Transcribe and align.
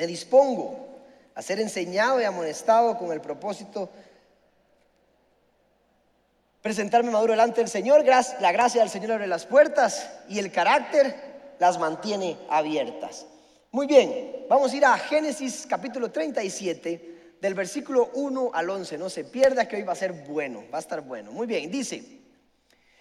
Me 0.00 0.06
dispongo 0.06 0.88
a 1.34 1.42
ser 1.42 1.60
enseñado 1.60 2.22
y 2.22 2.24
amonestado 2.24 2.96
con 2.96 3.12
el 3.12 3.20
propósito 3.20 3.90
presentarme 6.62 7.10
maduro 7.10 7.34
delante 7.34 7.60
del 7.60 7.68
Señor. 7.68 8.02
La 8.06 8.50
gracia 8.50 8.80
del 8.80 8.88
Señor 8.88 9.12
abre 9.12 9.26
las 9.26 9.44
puertas 9.44 10.10
y 10.26 10.38
el 10.38 10.50
carácter 10.50 11.54
las 11.58 11.78
mantiene 11.78 12.38
abiertas. 12.48 13.26
Muy 13.72 13.86
bien, 13.86 14.46
vamos 14.48 14.72
a 14.72 14.76
ir 14.76 14.86
a 14.86 14.96
Génesis 14.96 15.66
capítulo 15.68 16.10
37, 16.10 17.36
del 17.38 17.52
versículo 17.52 18.08
1 18.14 18.52
al 18.54 18.70
11. 18.70 18.96
No 18.96 19.10
se 19.10 19.24
pierda 19.24 19.68
que 19.68 19.76
hoy 19.76 19.82
va 19.82 19.92
a 19.92 19.96
ser 19.96 20.12
bueno, 20.12 20.64
va 20.72 20.78
a 20.78 20.80
estar 20.80 21.02
bueno. 21.02 21.30
Muy 21.30 21.46
bien, 21.46 21.70
dice, 21.70 22.02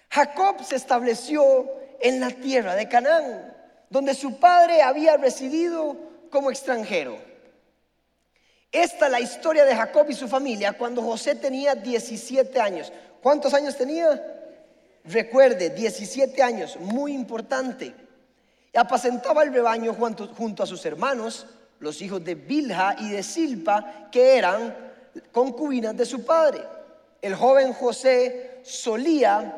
Jacob 0.09 0.65
se 0.65 0.75
estableció 0.75 1.65
en 2.01 2.19
la 2.19 2.31
tierra 2.31 2.75
de 2.75 2.89
Canaán, 2.89 3.55
donde 3.89 4.13
su 4.13 4.37
padre 4.37 4.81
había 4.81 5.15
residido 5.15 6.08
como 6.29 6.49
extranjero. 6.49 7.17
Esta 8.71 9.07
es 9.07 9.11
la 9.11 9.19
historia 9.19 9.65
de 9.65 9.75
Jacob 9.75 10.05
y 10.09 10.13
su 10.13 10.27
familia 10.27 10.73
cuando 10.73 11.01
José 11.01 11.35
tenía 11.35 11.73
17 11.73 12.59
años. 12.59 12.91
¿Cuántos 13.21 13.53
años 13.53 13.75
tenía? 13.75 14.21
Recuerde, 15.03 15.71
17 15.71 16.41
años, 16.43 16.77
muy 16.79 17.13
importante. 17.13 17.93
Apacentaba 18.75 19.43
el 19.43 19.53
rebaño 19.53 19.93
junto, 19.93 20.63
a 20.63 20.67
sus 20.67 20.85
hermanos, 20.85 21.47
los 21.79 22.01
hijos 22.01 22.23
de 22.23 22.35
Bilha 22.35 22.95
y 22.99 23.09
de 23.09 23.23
Silpa, 23.23 24.09
que 24.11 24.37
eran 24.37 24.75
concubinas 25.31 25.97
de 25.97 26.05
su 26.05 26.23
padre. 26.23 26.61
El 27.21 27.35
joven 27.35 27.73
José 27.73 28.59
solía 28.63 29.57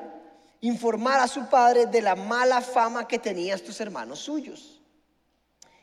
informar 0.62 1.20
a 1.20 1.28
su 1.28 1.48
padre 1.50 1.88
de 1.88 2.02
la 2.02 2.16
mala 2.16 2.62
fama 2.62 3.08
que 3.08 3.20
tenían 3.20 3.58
estos 3.58 3.82
hermanos 3.82 4.20
suyos. 4.20 4.81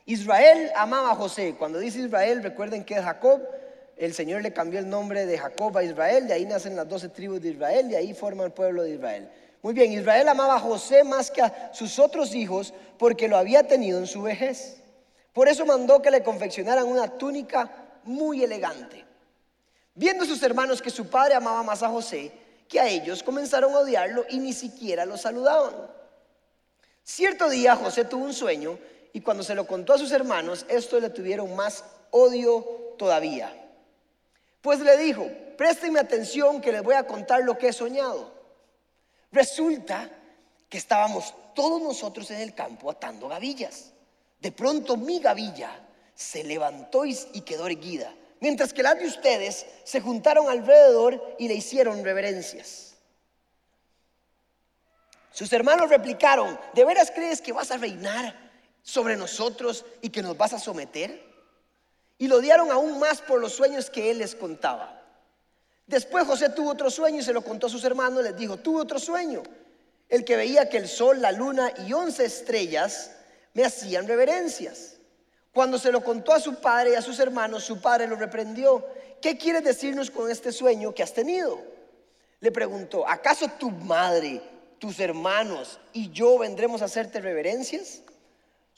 Israel 0.09 0.71
amaba 0.75 1.11
a 1.11 1.15
José. 1.15 1.53
Cuando 1.55 1.77
dice 1.77 1.99
Israel, 1.99 2.41
recuerden 2.41 2.83
que 2.83 2.95
es 2.95 3.03
Jacob. 3.03 3.43
El 3.95 4.15
Señor 4.15 4.41
le 4.41 4.51
cambió 4.51 4.79
el 4.79 4.89
nombre 4.89 5.27
de 5.27 5.37
Jacob 5.37 5.77
a 5.77 5.83
Israel. 5.83 6.27
De 6.27 6.33
ahí 6.33 6.47
nacen 6.47 6.75
las 6.75 6.89
doce 6.89 7.09
tribus 7.09 7.39
de 7.41 7.49
Israel. 7.49 7.89
De 7.89 7.95
ahí 7.95 8.15
forma 8.15 8.43
el 8.43 8.51
pueblo 8.51 8.81
de 8.81 8.95
Israel. 8.95 9.29
Muy 9.61 9.75
bien, 9.75 9.91
Israel 9.93 10.27
amaba 10.27 10.55
a 10.55 10.59
José 10.59 11.03
más 11.03 11.29
que 11.29 11.43
a 11.43 11.69
sus 11.75 11.99
otros 11.99 12.33
hijos 12.33 12.73
porque 12.97 13.27
lo 13.27 13.37
había 13.37 13.67
tenido 13.67 13.99
en 13.99 14.07
su 14.07 14.23
vejez. 14.23 14.77
Por 15.31 15.47
eso 15.47 15.63
mandó 15.63 16.01
que 16.01 16.09
le 16.09 16.23
confeccionaran 16.23 16.87
una 16.87 17.07
túnica 17.07 17.69
muy 18.03 18.43
elegante. 18.43 19.05
Viendo 19.93 20.25
sus 20.25 20.41
hermanos 20.41 20.81
que 20.81 20.89
su 20.89 21.07
padre 21.07 21.35
amaba 21.35 21.61
más 21.61 21.83
a 21.83 21.89
José 21.89 22.31
que 22.67 22.79
a 22.79 22.87
ellos, 22.87 23.21
comenzaron 23.21 23.75
a 23.75 23.79
odiarlo 23.79 24.25
y 24.27 24.39
ni 24.39 24.53
siquiera 24.53 25.05
lo 25.05 25.17
saludaban. 25.17 25.75
Cierto 27.03 27.47
día 27.47 27.75
José 27.75 28.05
tuvo 28.05 28.25
un 28.25 28.33
sueño 28.33 28.79
y 29.13 29.21
cuando 29.21 29.43
se 29.43 29.55
lo 29.55 29.65
contó 29.65 29.93
a 29.93 29.97
sus 29.97 30.11
hermanos, 30.11 30.65
estos 30.69 31.01
le 31.01 31.09
tuvieron 31.09 31.55
más 31.55 31.83
odio 32.11 32.93
todavía. 32.97 33.53
Pues 34.61 34.79
le 34.79 34.97
dijo, 34.97 35.27
préstenme 35.57 35.99
atención 35.99 36.61
que 36.61 36.71
les 36.71 36.83
voy 36.83 36.95
a 36.95 37.07
contar 37.07 37.43
lo 37.43 37.57
que 37.57 37.69
he 37.69 37.73
soñado. 37.73 38.33
Resulta 39.31 40.09
que 40.67 40.77
estábamos 40.77 41.33
todos 41.55 41.81
nosotros 41.81 42.29
en 42.31 42.41
el 42.41 42.53
campo 42.53 42.91
atando 42.91 43.27
gavillas. 43.27 43.91
De 44.39 44.51
pronto 44.51 44.97
mi 44.97 45.19
gavilla 45.19 45.71
se 46.13 46.43
levantó 46.43 47.05
y 47.05 47.41
quedó 47.41 47.67
erguida, 47.67 48.13
mientras 48.39 48.73
que 48.73 48.83
las 48.83 48.99
de 48.99 49.07
ustedes 49.07 49.65
se 49.83 50.01
juntaron 50.01 50.49
alrededor 50.49 51.35
y 51.39 51.47
le 51.47 51.55
hicieron 51.55 52.03
reverencias. 52.03 52.95
Sus 55.31 55.51
hermanos 55.53 55.89
replicaron, 55.89 56.59
¿de 56.73 56.85
veras 56.85 57.11
crees 57.11 57.41
que 57.41 57.53
vas 57.53 57.71
a 57.71 57.77
reinar 57.77 58.48
sobre 58.83 59.15
nosotros 59.15 59.85
y 60.01 60.09
que 60.09 60.21
nos 60.21 60.37
vas 60.37 60.53
a 60.53 60.59
someter? 60.59 61.23
Y 62.17 62.27
lo 62.27 62.37
odiaron 62.37 62.71
aún 62.71 62.99
más 62.99 63.21
por 63.21 63.39
los 63.39 63.53
sueños 63.53 63.89
que 63.89 64.11
él 64.11 64.19
les 64.19 64.35
contaba. 64.35 65.01
Después 65.87 66.27
José 66.27 66.49
tuvo 66.49 66.71
otro 66.71 66.91
sueño 66.91 67.19
y 67.19 67.23
se 67.23 67.33
lo 67.33 67.41
contó 67.41 67.67
a 67.67 67.69
sus 67.69 67.83
hermanos. 67.83 68.23
Les 68.23 68.37
dijo, 68.37 68.57
tuve 68.57 68.81
otro 68.81 68.99
sueño. 68.99 69.41
El 70.07 70.25
que 70.25 70.35
veía 70.35 70.69
que 70.69 70.77
el 70.77 70.87
sol, 70.87 71.21
la 71.21 71.31
luna 71.31 71.71
y 71.85 71.93
once 71.93 72.25
estrellas 72.25 73.11
me 73.53 73.63
hacían 73.63 74.07
reverencias. 74.07 74.97
Cuando 75.53 75.79
se 75.79 75.91
lo 75.91 76.03
contó 76.03 76.33
a 76.33 76.39
su 76.39 76.55
padre 76.55 76.91
y 76.91 76.95
a 76.95 77.01
sus 77.01 77.19
hermanos, 77.19 77.63
su 77.63 77.81
padre 77.81 78.07
lo 78.07 78.15
reprendió. 78.15 78.85
¿Qué 79.21 79.37
quieres 79.37 79.63
decirnos 79.63 80.11
con 80.11 80.29
este 80.29 80.51
sueño 80.51 80.93
que 80.93 81.03
has 81.03 81.13
tenido? 81.13 81.59
Le 82.39 82.51
preguntó, 82.51 83.07
¿acaso 83.07 83.47
tu 83.59 83.71
madre, 83.71 84.41
tus 84.77 84.99
hermanos 84.99 85.79
y 85.91 86.11
yo 86.11 86.37
vendremos 86.37 86.81
a 86.81 86.85
hacerte 86.85 87.19
reverencias? 87.19 88.01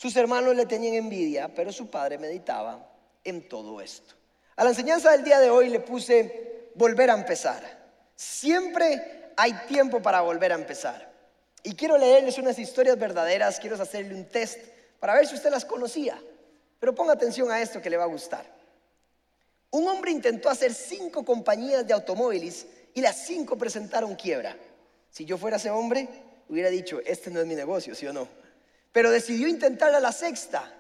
Sus 0.02 0.16
hermanos 0.16 0.56
le 0.56 0.66
tenían 0.66 0.96
envidia, 0.96 1.48
pero 1.54 1.72
su 1.72 1.88
padre 1.88 2.18
meditaba 2.18 2.92
en 3.24 3.48
todo 3.48 3.80
esto. 3.80 4.16
A 4.56 4.64
la 4.64 4.72
enseñanza 4.72 5.12
del 5.12 5.24
día 5.24 5.40
de 5.40 5.52
hoy 5.52 5.70
le 5.70 5.80
puse 5.80 6.72
volver 6.74 7.12
a 7.12 7.14
empezar. 7.14 7.62
Siempre 8.16 9.32
hay 9.38 9.54
tiempo 9.68 10.02
para 10.02 10.22
volver 10.22 10.54
a 10.54 10.56
empezar. 10.56 11.08
Y 11.62 11.76
quiero 11.76 12.00
leerles 12.00 12.40
unas 12.40 12.58
historias 12.58 12.98
verdaderas, 12.98 13.60
quiero 13.60 13.80
hacerle 13.80 14.16
un 14.16 14.26
test 14.26 14.60
para 15.00 15.14
ver 15.14 15.28
si 15.28 15.36
usted 15.36 15.52
las 15.52 15.66
conocía. 15.66 16.20
Pero 16.80 16.96
ponga 16.96 17.14
atención 17.14 17.52
a 17.52 17.62
esto 17.62 17.80
que 17.80 17.92
le 17.92 17.98
va 17.98 18.06
a 18.06 18.08
gustar. 18.08 18.44
Un 19.70 19.88
hombre 19.88 20.10
intentó 20.10 20.50
hacer 20.50 20.74
cinco 20.74 21.24
compañías 21.24 21.86
de 21.86 21.94
automóviles 21.94 22.66
y 22.96 23.02
las 23.02 23.18
cinco 23.18 23.56
presentaron 23.56 24.16
quiebra. 24.16 24.58
Si 25.12 25.26
yo 25.26 25.38
fuera 25.38 25.58
ese 25.58 25.70
hombre, 25.70 26.10
hubiera 26.50 26.72
dicho, 26.72 27.02
este 27.06 27.30
no 27.30 27.40
es 27.40 27.46
mi 27.46 27.54
negocio, 27.54 27.94
¿sí 27.94 28.08
o 28.08 28.14
no? 28.14 28.41
Pero 28.92 29.12
decidió 29.12 29.48
intentar 29.48 29.94
a 29.96 30.00
la 30.00 30.12
sexta 30.12 30.72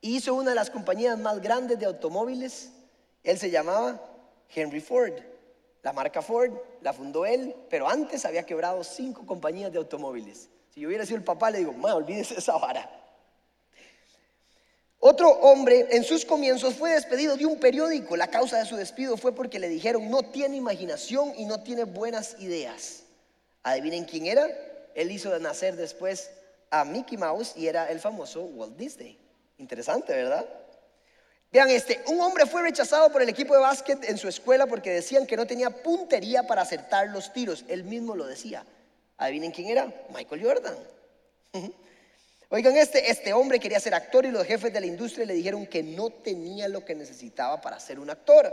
y 0.00 0.16
hizo 0.16 0.34
una 0.34 0.50
de 0.50 0.56
las 0.56 0.70
compañías 0.70 1.18
más 1.18 1.40
grandes 1.40 1.78
de 1.78 1.86
automóviles. 1.86 2.70
Él 3.22 3.38
se 3.38 3.50
llamaba 3.50 4.02
Henry 4.54 4.80
Ford. 4.80 5.14
La 5.82 5.92
marca 5.92 6.22
Ford 6.22 6.52
la 6.80 6.92
fundó 6.92 7.26
él, 7.26 7.54
pero 7.70 7.88
antes 7.88 8.24
había 8.24 8.44
quebrado 8.44 8.82
cinco 8.84 9.26
compañías 9.26 9.72
de 9.72 9.78
automóviles. 9.78 10.48
Si 10.70 10.80
yo 10.80 10.88
hubiera 10.88 11.04
sido 11.04 11.18
el 11.18 11.24
papá, 11.24 11.50
le 11.50 11.58
digo, 11.58 11.72
ma, 11.72 11.94
olvídese 11.94 12.38
esa 12.38 12.56
vara. 12.56 12.88
Otro 15.04 15.28
hombre 15.28 15.88
en 15.90 16.04
sus 16.04 16.24
comienzos 16.24 16.74
fue 16.74 16.92
despedido 16.92 17.36
de 17.36 17.44
un 17.44 17.58
periódico. 17.58 18.16
La 18.16 18.28
causa 18.28 18.58
de 18.58 18.66
su 18.66 18.76
despido 18.76 19.16
fue 19.16 19.34
porque 19.34 19.58
le 19.58 19.68
dijeron 19.68 20.08
no 20.08 20.22
tiene 20.22 20.56
imaginación 20.56 21.32
y 21.36 21.44
no 21.44 21.60
tiene 21.62 21.82
buenas 21.84 22.36
ideas. 22.38 23.02
Adivinen 23.64 24.04
quién 24.04 24.26
era. 24.26 24.48
Él 24.94 25.10
hizo 25.10 25.36
nacer 25.40 25.74
después 25.74 26.30
a 26.72 26.84
Mickey 26.84 27.18
Mouse 27.18 27.52
y 27.54 27.68
era 27.68 27.90
el 27.90 28.00
famoso 28.00 28.42
Walt 28.42 28.76
Disney. 28.76 29.18
Interesante, 29.58 30.14
¿verdad? 30.14 30.44
Vean 31.52 31.68
este, 31.68 32.02
un 32.08 32.18
hombre 32.20 32.46
fue 32.46 32.62
rechazado 32.62 33.12
por 33.12 33.20
el 33.20 33.28
equipo 33.28 33.54
de 33.54 33.60
básquet 33.60 34.02
en 34.08 34.16
su 34.16 34.26
escuela 34.26 34.66
porque 34.66 34.90
decían 34.90 35.26
que 35.26 35.36
no 35.36 35.46
tenía 35.46 35.68
puntería 35.68 36.44
para 36.44 36.62
acertar 36.62 37.10
los 37.10 37.30
tiros. 37.34 37.66
Él 37.68 37.84
mismo 37.84 38.16
lo 38.16 38.26
decía. 38.26 38.64
Adivinen 39.18 39.52
quién 39.52 39.68
era, 39.68 39.92
Michael 40.14 40.42
Jordan. 40.42 40.74
Oigan, 42.48 42.76
este, 42.78 43.10
este 43.10 43.34
hombre 43.34 43.60
quería 43.60 43.78
ser 43.78 43.94
actor 43.94 44.24
y 44.24 44.30
los 44.30 44.46
jefes 44.46 44.72
de 44.72 44.80
la 44.80 44.86
industria 44.86 45.26
le 45.26 45.34
dijeron 45.34 45.66
que 45.66 45.82
no 45.82 46.08
tenía 46.08 46.68
lo 46.68 46.86
que 46.86 46.94
necesitaba 46.94 47.60
para 47.60 47.78
ser 47.78 48.00
un 48.00 48.08
actor. 48.08 48.50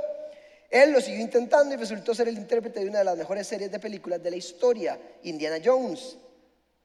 Él 0.69 0.91
lo 0.91 0.99
siguió 0.99 1.21
intentando 1.21 1.73
y 1.73 1.77
resultó 1.77 2.13
ser 2.13 2.27
el 2.27 2.37
intérprete 2.37 2.81
de 2.81 2.89
una 2.89 2.99
de 2.99 3.05
las 3.05 3.17
mejores 3.17 3.47
series 3.47 3.71
de 3.71 3.79
películas 3.79 4.21
de 4.21 4.29
la 4.29 4.35
historia, 4.35 4.99
Indiana 5.23 5.57
Jones. 5.63 6.17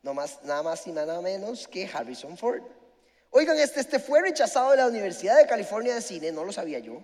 No 0.05 0.13
más, 0.13 0.41
nada 0.45 0.63
más 0.63 0.87
y 0.87 0.93
nada 0.93 1.23
menos 1.23 1.67
que 1.67 1.91
Harrison 1.91 2.37
Ford. 2.37 2.63
Oigan, 3.31 3.59
este, 3.59 3.81
este 3.81 3.99
fue 3.99 4.21
rechazado 4.21 4.71
de 4.73 4.77
la 4.77 4.87
Universidad 4.87 5.39
de 5.39 5.47
California 5.47 5.95
de 5.95 6.03
Cine, 6.03 6.31
no 6.31 6.45
lo 6.45 6.53
sabía 6.53 6.79
yo, 6.79 7.03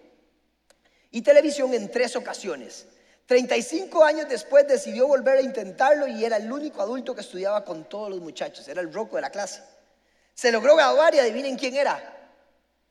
y 1.11 1.23
televisión 1.23 1.73
en 1.73 1.91
tres 1.91 2.15
ocasiones. 2.15 2.87
35 3.25 4.05
años 4.05 4.29
después 4.29 4.69
decidió 4.69 5.07
volver 5.07 5.39
a 5.39 5.41
intentarlo 5.41 6.07
y 6.09 6.25
era 6.25 6.37
el 6.37 6.53
único 6.53 6.83
adulto 6.83 7.15
que 7.15 7.23
estudiaba 7.23 7.65
con 7.65 7.89
todos 7.89 8.11
los 8.11 8.21
muchachos, 8.21 8.69
era 8.69 8.83
el 8.83 8.93
roco 8.93 9.17
de 9.17 9.23
la 9.23 9.31
clase. 9.31 9.63
Se 10.35 10.53
logró 10.53 10.77
graduar 10.77 11.15
y 11.15 11.21
adivinen 11.21 11.57
quién 11.57 11.77
era, 11.77 11.99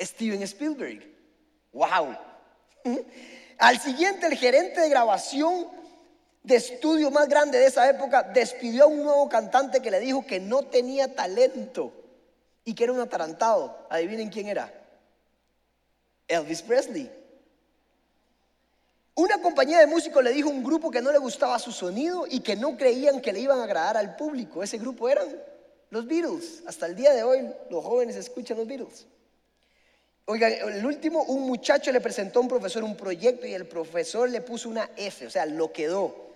Steven 0.02 0.42
Spielberg. 0.42 1.06
¡Wow! 1.72 2.18
Al 3.60 3.80
siguiente, 3.80 4.26
el 4.26 4.38
gerente 4.38 4.82
de 4.82 4.90
grabación 4.90 5.68
de 6.50 6.56
estudio 6.56 7.12
más 7.12 7.30
grande 7.30 7.60
de 7.60 7.68
esa 7.68 7.88
época 7.88 8.24
despidió 8.24 8.86
a 8.86 8.88
un 8.88 9.04
nuevo 9.04 9.30
cantante 9.30 9.81
que 9.81 9.92
le 9.92 10.00
dijo 10.00 10.25
que 10.25 10.40
no 10.40 10.63
tenía 10.63 11.13
talento 11.13 11.94
y 12.66 12.74
que 12.74 12.86
era 12.86 12.94
un 12.94 13.00
atarantado. 13.00 13.86
Adivinen 13.88 14.30
quién 14.30 14.48
era. 14.48 14.74
Elvis 16.28 16.63
Presley. 16.63 17.10
Una 19.13 19.40
compañía 19.40 19.80
de 19.80 19.86
músicos 19.86 20.24
le 20.24 20.31
dijo 20.31 20.50
a 20.50 20.51
un 20.51 20.63
grupo 20.63 20.90
que 20.90 21.04
no 21.04 21.12
le 21.12 21.19
gustaba 21.19 21.60
su 21.60 21.72
sonido 21.72 22.25
y 22.28 22.40
que 22.40 22.56
no 22.56 22.75
creían 22.78 23.22
que 23.22 23.31
le 23.31 23.42
iban 23.42 23.60
a 23.60 23.66
agradar 23.66 23.98
al 23.98 24.16
público. 24.16 24.63
Ese 24.63 24.80
grupo 24.80 25.07
eran 25.07 25.28
los 25.92 26.07
Beatles. 26.07 26.63
Hasta 26.66 26.88
el 26.88 26.95
día 26.95 27.13
de 27.13 27.22
hoy 27.22 27.48
los 27.69 27.86
jóvenes 27.86 28.16
escuchan 28.16 28.57
los 28.57 28.66
Beatles. 28.66 29.06
Oigan, 30.25 30.52
el 30.52 30.84
último, 30.84 31.24
un 31.24 31.44
muchacho 31.44 31.92
le 31.92 32.02
presentó 32.02 32.40
a 32.40 32.42
un 32.42 32.48
profesor 32.48 32.84
un 32.84 32.98
proyecto 32.98 33.45
y 33.45 33.54
el 33.54 33.68
profesor 33.68 34.28
le 34.30 34.42
puso 34.42 34.68
una 34.68 34.90
F, 34.95 35.28
o 35.28 35.30
sea, 35.30 35.45
lo 35.45 35.72
quedó. 35.72 36.29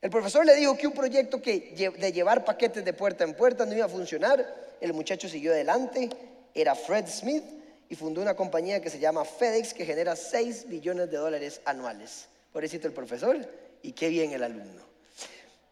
El 0.00 0.10
profesor 0.10 0.44
le 0.44 0.54
dijo 0.54 0.76
que 0.76 0.86
un 0.86 0.92
proyecto 0.92 1.40
que, 1.40 1.94
de 1.98 2.12
llevar 2.12 2.44
paquetes 2.44 2.84
de 2.84 2.92
puerta 2.92 3.24
en 3.24 3.34
puerta 3.34 3.64
no 3.64 3.74
iba 3.74 3.86
a 3.86 3.88
funcionar 3.88 4.66
el 4.80 4.92
muchacho 4.92 5.28
siguió 5.28 5.52
adelante, 5.52 6.10
era 6.54 6.74
Fred 6.74 7.06
Smith, 7.08 7.44
y 7.88 7.94
fundó 7.94 8.20
una 8.20 8.34
compañía 8.34 8.80
que 8.80 8.90
se 8.90 8.98
llama 8.98 9.24
FedEx 9.24 9.72
que 9.72 9.86
genera 9.86 10.16
6 10.16 10.68
billones 10.68 11.10
de 11.10 11.16
dólares 11.16 11.60
anuales. 11.64 12.26
Pobrecito 12.52 12.88
el 12.88 12.92
profesor 12.92 13.36
y 13.82 13.92
qué 13.92 14.08
bien 14.08 14.32
el 14.32 14.42
alumno. 14.42 14.82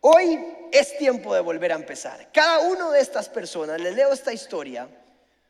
Hoy 0.01 0.39
es 0.71 0.97
tiempo 0.99 1.35
de 1.35 1.41
volver 1.41 1.73
a 1.73 1.77
empezar. 1.77 2.31
Cada 2.33 2.61
una 2.61 2.91
de 2.91 3.01
estas 3.01 3.29
personas, 3.29 3.81
les 3.81 3.95
leo 3.95 4.13
esta 4.13 4.33
historia, 4.33 4.87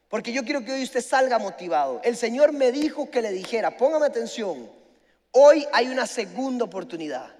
porque 0.08 0.32
yo 0.32 0.44
quiero 0.44 0.64
que 0.64 0.72
hoy 0.72 0.82
usted 0.84 1.02
salga 1.02 1.38
motivado. 1.38 2.00
El 2.04 2.16
Señor 2.16 2.52
me 2.52 2.72
dijo 2.72 3.10
que 3.10 3.20
le 3.20 3.32
dijera, 3.32 3.76
póngame 3.76 4.06
atención, 4.06 4.70
hoy 5.32 5.66
hay 5.72 5.88
una 5.88 6.06
segunda 6.06 6.64
oportunidad. 6.64 7.34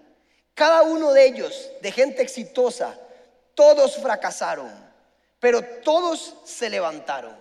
Cada 0.55 0.83
uno 0.83 1.13
de 1.13 1.27
ellos, 1.27 1.71
de 1.83 1.91
gente 1.91 2.23
exitosa, 2.23 2.97
todos 3.55 3.97
fracasaron, 3.97 4.71
pero 5.41 5.63
todos 5.63 6.35
se 6.45 6.71
levantaron. 6.71 7.37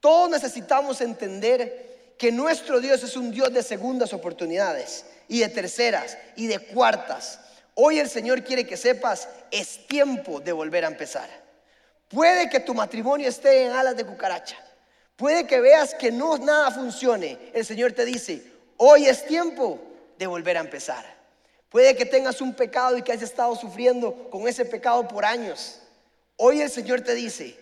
Todos 0.00 0.28
necesitamos 0.30 1.00
entender 1.00 2.14
que 2.18 2.32
nuestro 2.32 2.80
Dios 2.80 3.02
es 3.02 3.16
un 3.16 3.30
Dios 3.30 3.52
de 3.52 3.62
segundas 3.62 4.12
oportunidades 4.12 5.06
y 5.28 5.40
de 5.40 5.48
terceras 5.48 6.18
y 6.36 6.46
de 6.46 6.58
cuartas. 6.58 7.40
Hoy 7.74 7.98
el 7.98 8.08
Señor 8.08 8.44
quiere 8.44 8.66
que 8.66 8.76
sepas, 8.76 9.28
es 9.50 9.86
tiempo 9.86 10.40
de 10.40 10.52
volver 10.52 10.84
a 10.84 10.88
empezar. 10.88 11.28
Puede 12.08 12.48
que 12.48 12.60
tu 12.60 12.74
matrimonio 12.74 13.28
esté 13.28 13.64
en 13.64 13.72
alas 13.72 13.96
de 13.96 14.04
cucaracha. 14.04 14.56
Puede 15.16 15.46
que 15.46 15.60
veas 15.60 15.94
que 15.94 16.12
no 16.12 16.36
nada 16.38 16.70
funcione. 16.70 17.38
El 17.52 17.64
Señor 17.64 17.92
te 17.92 18.04
dice, 18.04 18.42
hoy 18.76 19.06
es 19.06 19.24
tiempo 19.26 19.80
de 20.18 20.26
volver 20.26 20.56
a 20.56 20.60
empezar. 20.60 21.04
Puede 21.74 21.96
que 21.96 22.06
tengas 22.06 22.40
un 22.40 22.54
pecado 22.54 22.96
y 22.96 23.02
que 23.02 23.10
hayas 23.10 23.30
estado 23.30 23.56
sufriendo 23.56 24.30
con 24.30 24.46
ese 24.46 24.64
pecado 24.64 25.08
por 25.08 25.24
años. 25.24 25.80
Hoy 26.36 26.60
el 26.60 26.70
Señor 26.70 27.00
te 27.00 27.16
dice, 27.16 27.58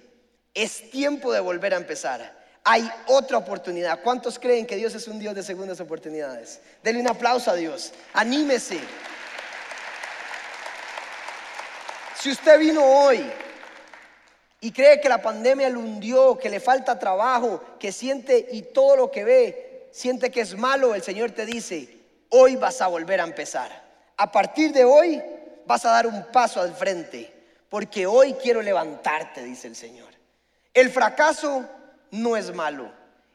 es 0.53 0.91
tiempo 0.91 1.32
de 1.32 1.41
volver 1.41 1.73
a 1.73 1.79
empezar. 1.79 2.31
Hay 2.62 2.87
otra 3.06 3.38
oportunidad. 3.38 4.03
¿Cuántos 4.03 4.38
creen 4.38 4.67
que 4.67 4.76
Dios 4.76 4.94
es 4.94 5.09
un 5.09 5.19
Dios 5.19 5.35
de 5.35 5.43
segundas 5.43 5.81
oportunidades? 5.81 6.61
Denle 6.82 7.00
un 7.00 7.09
aplauso 7.09 7.50
a 7.50 7.55
Dios. 7.55 7.94
Anímese. 8.12 8.81
Si 12.20 12.32
usted 12.32 12.58
vino 12.58 12.85
hoy 12.85 13.25
y 14.61 14.73
cree 14.73 15.00
que 15.00 15.08
la 15.08 15.23
pandemia 15.23 15.70
lo 15.70 15.81
hundió, 15.81 16.37
que 16.37 16.50
le 16.50 16.61
falta 16.61 16.99
trabajo, 16.99 17.65
que 17.79 17.91
siente 17.91 18.47
y 18.53 18.61
todo 18.61 18.94
lo 18.94 19.11
que 19.11 19.25
ve, 19.25 19.88
siente 19.91 20.31
que 20.31 20.43
es 20.43 20.55
malo, 20.55 20.94
el 20.94 21.03
Señor 21.03 21.31
te 21.31 21.47
dice, 21.47 21.97
hoy 22.29 22.56
vas 22.56 22.82
a 22.82 22.88
volver 22.88 23.19
a 23.19 23.25
empezar. 23.25 23.81
A 24.23 24.31
partir 24.31 24.73
de 24.73 24.85
hoy 24.85 25.21
vas 25.67 25.85
a 25.85 25.91
dar 25.91 26.07
un 26.07 26.23
paso 26.27 26.61
al 26.61 26.73
frente, 26.73 27.29
porque 27.69 28.07
hoy 28.07 28.35
quiero 28.35 28.63
levantarte, 28.63 29.43
dice 29.43 29.67
el 29.67 29.75
Señor. 29.75 30.11
El 30.73 30.91
fracaso 30.91 31.69
no 32.13 32.37
es 32.37 32.55
malo. 32.55 32.89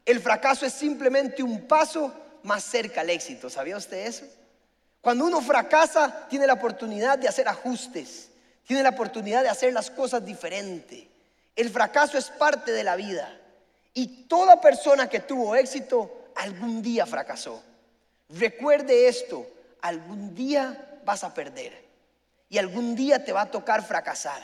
El 0.05 0.21
fracaso 0.21 0.65
es 0.65 0.71
simplemente 0.71 1.43
un 1.43 1.67
paso 1.67 2.13
más 2.43 2.63
cerca 2.63 3.01
al 3.01 3.09
éxito. 3.09 3.49
¿Sabía 3.49 3.75
usted 3.75 4.07
eso? 4.07 4.23
Cuando 5.01 5.25
uno 5.25 5.41
fracasa, 5.41 6.25
tiene 6.29 6.47
la 6.47 6.53
oportunidad 6.53 7.17
de 7.17 7.27
hacer 7.27 7.49
ajustes, 7.49 8.29
tiene 8.65 8.81
la 8.81 8.91
oportunidad 8.91 9.43
de 9.43 9.49
hacer 9.49 9.73
las 9.73 9.91
cosas 9.91 10.23
diferentes. 10.23 11.03
El 11.53 11.69
fracaso 11.69 12.17
es 12.17 12.29
parte 12.29 12.71
de 12.71 12.85
la 12.85 12.95
vida. 12.95 13.37
Y 13.93 14.23
toda 14.29 14.61
persona 14.61 15.09
que 15.09 15.19
tuvo 15.19 15.53
éxito 15.53 16.29
algún 16.37 16.81
día 16.81 17.05
fracasó. 17.05 17.61
Recuerde 18.29 19.09
esto, 19.09 19.45
algún 19.81 20.33
día 20.35 20.99
vas 21.05 21.23
a 21.23 21.33
perder. 21.33 21.85
Y 22.49 22.57
algún 22.57 22.95
día 22.95 23.23
te 23.23 23.33
va 23.33 23.41
a 23.41 23.51
tocar 23.51 23.83
fracasar. 23.83 24.41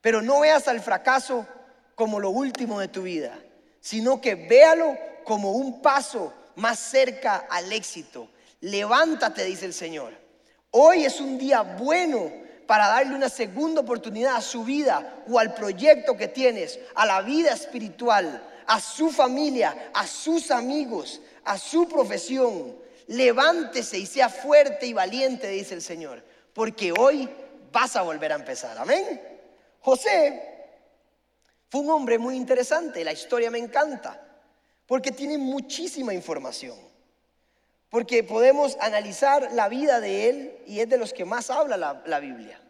Pero 0.00 0.22
no 0.22 0.40
veas 0.40 0.68
al 0.68 0.80
fracaso 0.80 1.46
como 1.94 2.20
lo 2.20 2.30
último 2.30 2.80
de 2.80 2.88
tu 2.88 3.02
vida, 3.02 3.38
sino 3.80 4.20
que 4.20 4.34
véalo 4.34 4.96
como 5.24 5.52
un 5.52 5.80
paso 5.80 6.32
más 6.56 6.78
cerca 6.78 7.46
al 7.50 7.72
éxito. 7.72 8.28
Levántate, 8.60 9.44
dice 9.44 9.66
el 9.66 9.74
Señor. 9.74 10.12
Hoy 10.70 11.04
es 11.04 11.20
un 11.20 11.38
día 11.38 11.62
bueno 11.62 12.32
para 12.66 12.88
darle 12.88 13.14
una 13.14 13.28
segunda 13.28 13.82
oportunidad 13.82 14.36
a 14.36 14.40
su 14.40 14.64
vida 14.64 15.22
o 15.28 15.38
al 15.38 15.54
proyecto 15.54 16.16
que 16.16 16.28
tienes, 16.28 16.78
a 16.94 17.06
la 17.06 17.22
vida 17.22 17.52
espiritual, 17.52 18.42
a 18.66 18.80
su 18.80 19.10
familia, 19.10 19.90
a 19.92 20.06
sus 20.06 20.50
amigos, 20.50 21.20
a 21.44 21.58
su 21.58 21.88
profesión. 21.88 22.83
Levántese 23.08 23.98
y 23.98 24.06
sea 24.06 24.28
fuerte 24.28 24.86
y 24.86 24.92
valiente, 24.92 25.48
dice 25.48 25.74
el 25.74 25.82
Señor, 25.82 26.22
porque 26.52 26.92
hoy 26.92 27.28
vas 27.72 27.96
a 27.96 28.02
volver 28.02 28.32
a 28.32 28.36
empezar. 28.36 28.78
Amén. 28.78 29.20
José 29.80 30.42
fue 31.68 31.82
un 31.82 31.90
hombre 31.90 32.18
muy 32.18 32.36
interesante, 32.36 33.04
la 33.04 33.12
historia 33.12 33.50
me 33.50 33.58
encanta, 33.58 34.20
porque 34.86 35.12
tiene 35.12 35.38
muchísima 35.38 36.14
información 36.14 36.76
porque 37.94 38.24
podemos 38.24 38.76
analizar 38.80 39.52
la 39.52 39.68
vida 39.68 40.00
de 40.00 40.28
él 40.28 40.58
y 40.66 40.80
es 40.80 40.88
de 40.88 40.98
los 40.98 41.12
que 41.12 41.24
más 41.24 41.48
habla 41.48 41.76
la, 41.76 42.18
Biblia. 42.18 42.60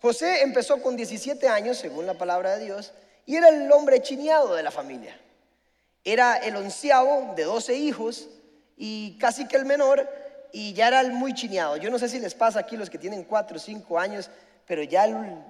José 0.00 0.40
empezó 0.40 0.80
con 0.80 0.96
17 0.96 1.46
años, 1.46 1.76
según 1.76 2.06
la 2.06 2.14
palabra 2.14 2.56
de 2.56 2.64
Dios, 2.64 2.94
y 3.26 3.36
era 3.36 3.50
el 3.50 3.70
hombre 3.70 4.00
chineado 4.00 4.54
de 4.54 4.62
la 4.62 4.70
familia. 4.70 5.14
Era 6.04 6.38
el 6.38 6.56
onceavo 6.56 7.34
de 7.36 7.44
12 7.44 7.74
hijos 7.74 8.30
y 8.76 9.16
casi 9.18 9.46
que 9.46 9.56
el 9.56 9.64
menor, 9.64 10.08
y 10.52 10.72
ya 10.72 10.88
era 10.88 11.00
el 11.00 11.12
muy 11.12 11.34
chineado. 11.34 11.76
Yo 11.76 11.90
no 11.90 11.98
sé 11.98 12.08
si 12.08 12.18
les 12.18 12.34
pasa 12.34 12.60
aquí 12.60 12.76
los 12.76 12.90
que 12.90 12.98
tienen 12.98 13.24
4 13.24 13.56
o 13.56 13.60
5 13.60 13.98
años, 13.98 14.30
pero 14.66 14.82
ya 14.82 15.06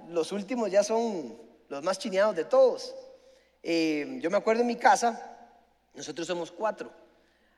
los 0.09 0.33
últimos 0.33 0.71
ya 0.71 0.83
son 0.83 1.37
los 1.69 1.83
más 1.83 1.99
chineados 1.99 2.37
de 2.37 2.45
todos. 2.45 2.95
Eh, 3.63 4.19
yo 4.21 4.31
me 4.31 4.37
acuerdo 4.37 4.63
en 4.63 4.69
mi 4.69 4.77
casa, 4.77 5.37
nosotros 5.95 6.27
somos 6.27 6.53
cuatro 6.53 6.91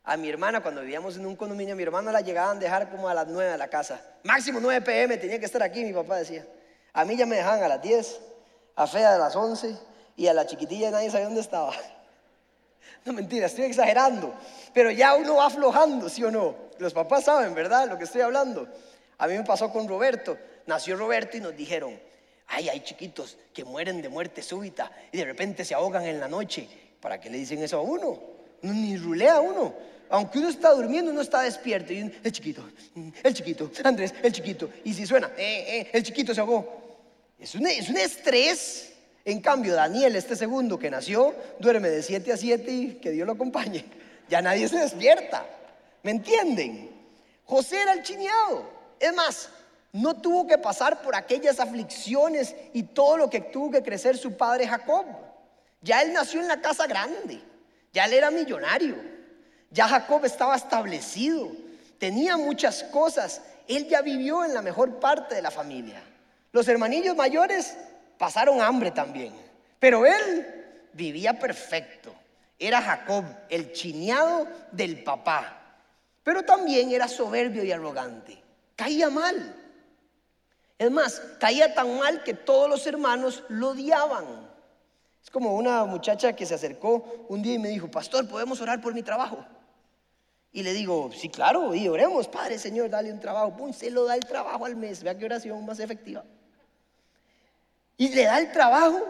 a 0.09 0.17
mi 0.17 0.31
hermana, 0.31 0.63
cuando 0.63 0.81
vivíamos 0.81 1.19
en 1.19 1.27
un 1.27 1.37
condominio, 1.37 1.75
a 1.75 1.77
mi 1.77 1.83
hermana 1.83 2.11
la 2.11 2.23
llegaban 2.23 2.57
a 2.57 2.61
dejar 2.61 2.91
como 2.91 3.11
a 3.11 3.15
las 3.15 3.27
9 3.27 3.53
de 3.53 3.59
la 3.59 3.69
casa. 3.69 4.01
Máximo 4.25 4.59
9 4.59 4.81
pm 4.81 5.19
tenía 5.19 5.39
que 5.39 5.45
estar 5.45 5.63
aquí, 5.63 5.85
mi 5.85 5.93
papá 5.93 6.17
decía. 6.17 6.47
A 6.95 7.05
mí 7.05 7.15
ya 7.15 7.27
me 7.27 7.37
dejaban 7.37 7.63
a 7.63 7.69
las 7.69 7.83
10, 7.83 8.21
a 8.77 8.87
Fea 8.87 9.17
a 9.17 9.19
las 9.19 9.37
11 9.37 9.77
y 10.17 10.27
a 10.27 10.33
la 10.33 10.47
chiquitilla 10.47 10.91
nadie 10.91 11.11
sabía 11.11 11.27
dónde 11.27 11.43
estaba. 11.43 11.75
No 13.09 13.15
mentira, 13.15 13.47
estoy 13.47 13.65
exagerando. 13.65 14.35
Pero 14.73 14.91
ya 14.91 15.17
uno 15.17 15.37
va 15.37 15.47
aflojando, 15.47 16.09
¿sí 16.09 16.23
o 16.23 16.31
no? 16.31 16.55
Los 16.79 16.93
papás 16.93 17.25
saben, 17.25 17.55
¿verdad? 17.55 17.89
Lo 17.89 17.99
que 17.99 18.05
estoy 18.05 18.21
hablando. 18.21 18.69
A 19.17 19.27
mí 19.27 19.35
me 19.35 19.45
pasó 19.45 19.73
con 19.73 19.89
Roberto. 19.89 20.39
Nació 20.67 20.97
Roberto 20.97 21.37
y 21.37 21.41
nos 21.41 21.57
dijeron, 21.57 21.99
ay, 22.47 22.69
hay 22.69 22.81
chiquitos 22.81 23.39
que 23.55 23.65
mueren 23.65 24.03
de 24.03 24.11
muerte 24.11 24.43
súbita 24.43 24.93
y 25.11 25.17
de 25.17 25.25
repente 25.25 25.65
se 25.65 25.75
ahogan 25.75 26.05
en 26.05 26.21
la 26.21 26.29
noche. 26.29 26.69
¿Para 27.01 27.19
qué 27.19 27.31
le 27.31 27.39
dicen 27.39 27.63
eso 27.63 27.79
a 27.79 27.81
uno? 27.81 28.21
Ni 28.63 28.97
rulea 28.97 29.41
uno 29.41 29.75
aunque 30.11 30.39
uno 30.39 30.49
está 30.49 30.73
durmiendo, 30.73 31.11
uno 31.11 31.21
está 31.21 31.43
despierto. 31.43 31.93
Y 31.93 32.11
el 32.23 32.33
chiquito, 32.33 32.69
el 33.23 33.35
chiquito, 33.35 33.71
Andrés, 33.85 34.15
el 34.23 34.33
chiquito. 34.33 34.71
Y 34.85 34.95
si 34.95 35.07
suena, 35.07 35.31
eh, 35.37 35.81
eh, 35.81 35.91
el 35.93 36.03
chiquito 36.03 36.35
se 36.35 36.41
ahogó. 36.41 36.99
Es 37.39 37.55
un, 37.55 37.67
es 37.67 37.89
un 37.89 37.97
estrés. 37.97 38.95
En 39.29 39.43
cambio, 39.43 39.75
Daniel, 39.75 40.17
este 40.17 40.35
segundo 40.37 40.79
que 40.79 40.91
nació, 40.91 41.35
duerme 41.59 41.91
de 41.91 42.03
7 42.03 42.33
a 42.33 42.37
7 42.39 42.71
y 42.71 42.95
que 42.95 43.11
Dios 43.11 43.27
lo 43.27 43.35
acompañe. 43.35 43.85
Ya 44.31 44.43
nadie 44.43 44.69
se 44.69 44.79
despierta. 44.79 45.47
¿Me 46.03 46.11
entienden? 46.11 46.91
José 47.47 47.81
era 47.81 47.93
el 47.95 48.03
chineado. 48.03 48.63
Es 49.01 49.15
más, 49.15 49.49
no 49.93 50.21
tuvo 50.21 50.47
que 50.47 50.59
pasar 50.59 51.01
por 51.01 51.17
aquellas 51.17 51.61
aflicciones 51.61 52.55
y 52.75 52.83
todo 52.83 53.17
lo 53.17 53.31
que 53.31 53.41
tuvo 53.41 53.71
que 53.71 53.83
crecer 53.83 54.19
su 54.19 54.37
padre 54.37 54.67
Jacob. 54.67 55.07
Ya 55.81 56.03
él 56.03 56.13
nació 56.13 56.43
en 56.43 56.49
la 56.49 56.61
casa 56.61 56.87
grande. 56.87 57.41
Ya 57.93 58.05
él 58.05 58.13
era 58.13 58.31
millonario. 58.31 58.97
Ya 59.71 59.89
Jacob 59.89 60.25
estaba 60.25 60.57
establecido, 60.57 61.51
tenía 61.99 62.39
muchas 62.39 62.83
cosas, 62.85 63.43
él 63.67 63.89
ya 63.89 64.01
vivió 64.01 64.45
en 64.45 64.55
la 64.55 64.63
mejor 64.63 65.01
parte 65.01 65.35
de 65.35 65.43
la 65.43 65.51
familia. 65.51 66.03
Los 66.53 66.69
hermanillos 66.69 67.15
mayores 67.15 67.77
pasaron 68.19 68.61
hambre 68.61 68.91
también, 68.91 69.33
pero 69.79 70.05
él 70.05 70.47
vivía 70.93 71.39
perfecto. 71.39 72.15
Era 72.59 72.83
Jacob, 72.83 73.25
el 73.49 73.73
chineado 73.73 74.49
del 74.73 75.05
papá, 75.05 75.59
pero 76.25 76.43
también 76.43 76.91
era 76.91 77.07
soberbio 77.07 77.63
y 77.63 77.71
arrogante. 77.71 78.43
Caía 78.75 79.09
mal. 79.09 79.55
Es 80.77 80.91
más, 80.91 81.21
caía 81.41 81.75
tan 81.75 81.99
mal 81.99 82.23
que 82.23 82.35
todos 82.35 82.69
los 82.69 82.87
hermanos 82.87 83.45
lo 83.49 83.71
odiaban. 83.71 84.49
Es 85.23 85.31
como 85.31 85.55
una 85.55 85.85
muchacha 85.85 86.35
que 86.35 86.47
se 86.47 86.55
acercó 86.55 87.27
un 87.29 87.43
día 87.43 87.55
y 87.55 87.59
me 87.59 87.69
dijo, 87.69 87.91
pastor, 87.91 88.29
¿podemos 88.29 88.61
orar 88.61 88.81
por 88.81 88.95
mi 88.95 89.03
trabajo? 89.03 89.45
Y 90.53 90.63
le 90.63 90.73
digo, 90.73 91.11
sí, 91.13 91.29
claro, 91.29 91.75
y 91.75 91.89
oremos, 91.89 92.27
Padre 92.29 92.59
Señor, 92.59 92.89
dale 92.89 93.13
un 93.13 93.21
trabajo. 93.21 93.57
Pum, 93.57 93.73
se 93.73 93.91
lo 93.91 94.05
da 94.05 94.15
el 94.15 94.25
trabajo 94.25 94.65
al 94.65 94.77
mes. 94.77 95.03
Vea 95.03 95.17
qué 95.17 95.27
oración 95.27 95.65
más 95.67 95.79
efectiva. 95.79 96.25
Y 97.99 98.09
le 98.09 98.25
da 98.25 98.39
el 98.39 98.51
trabajo 98.51 99.07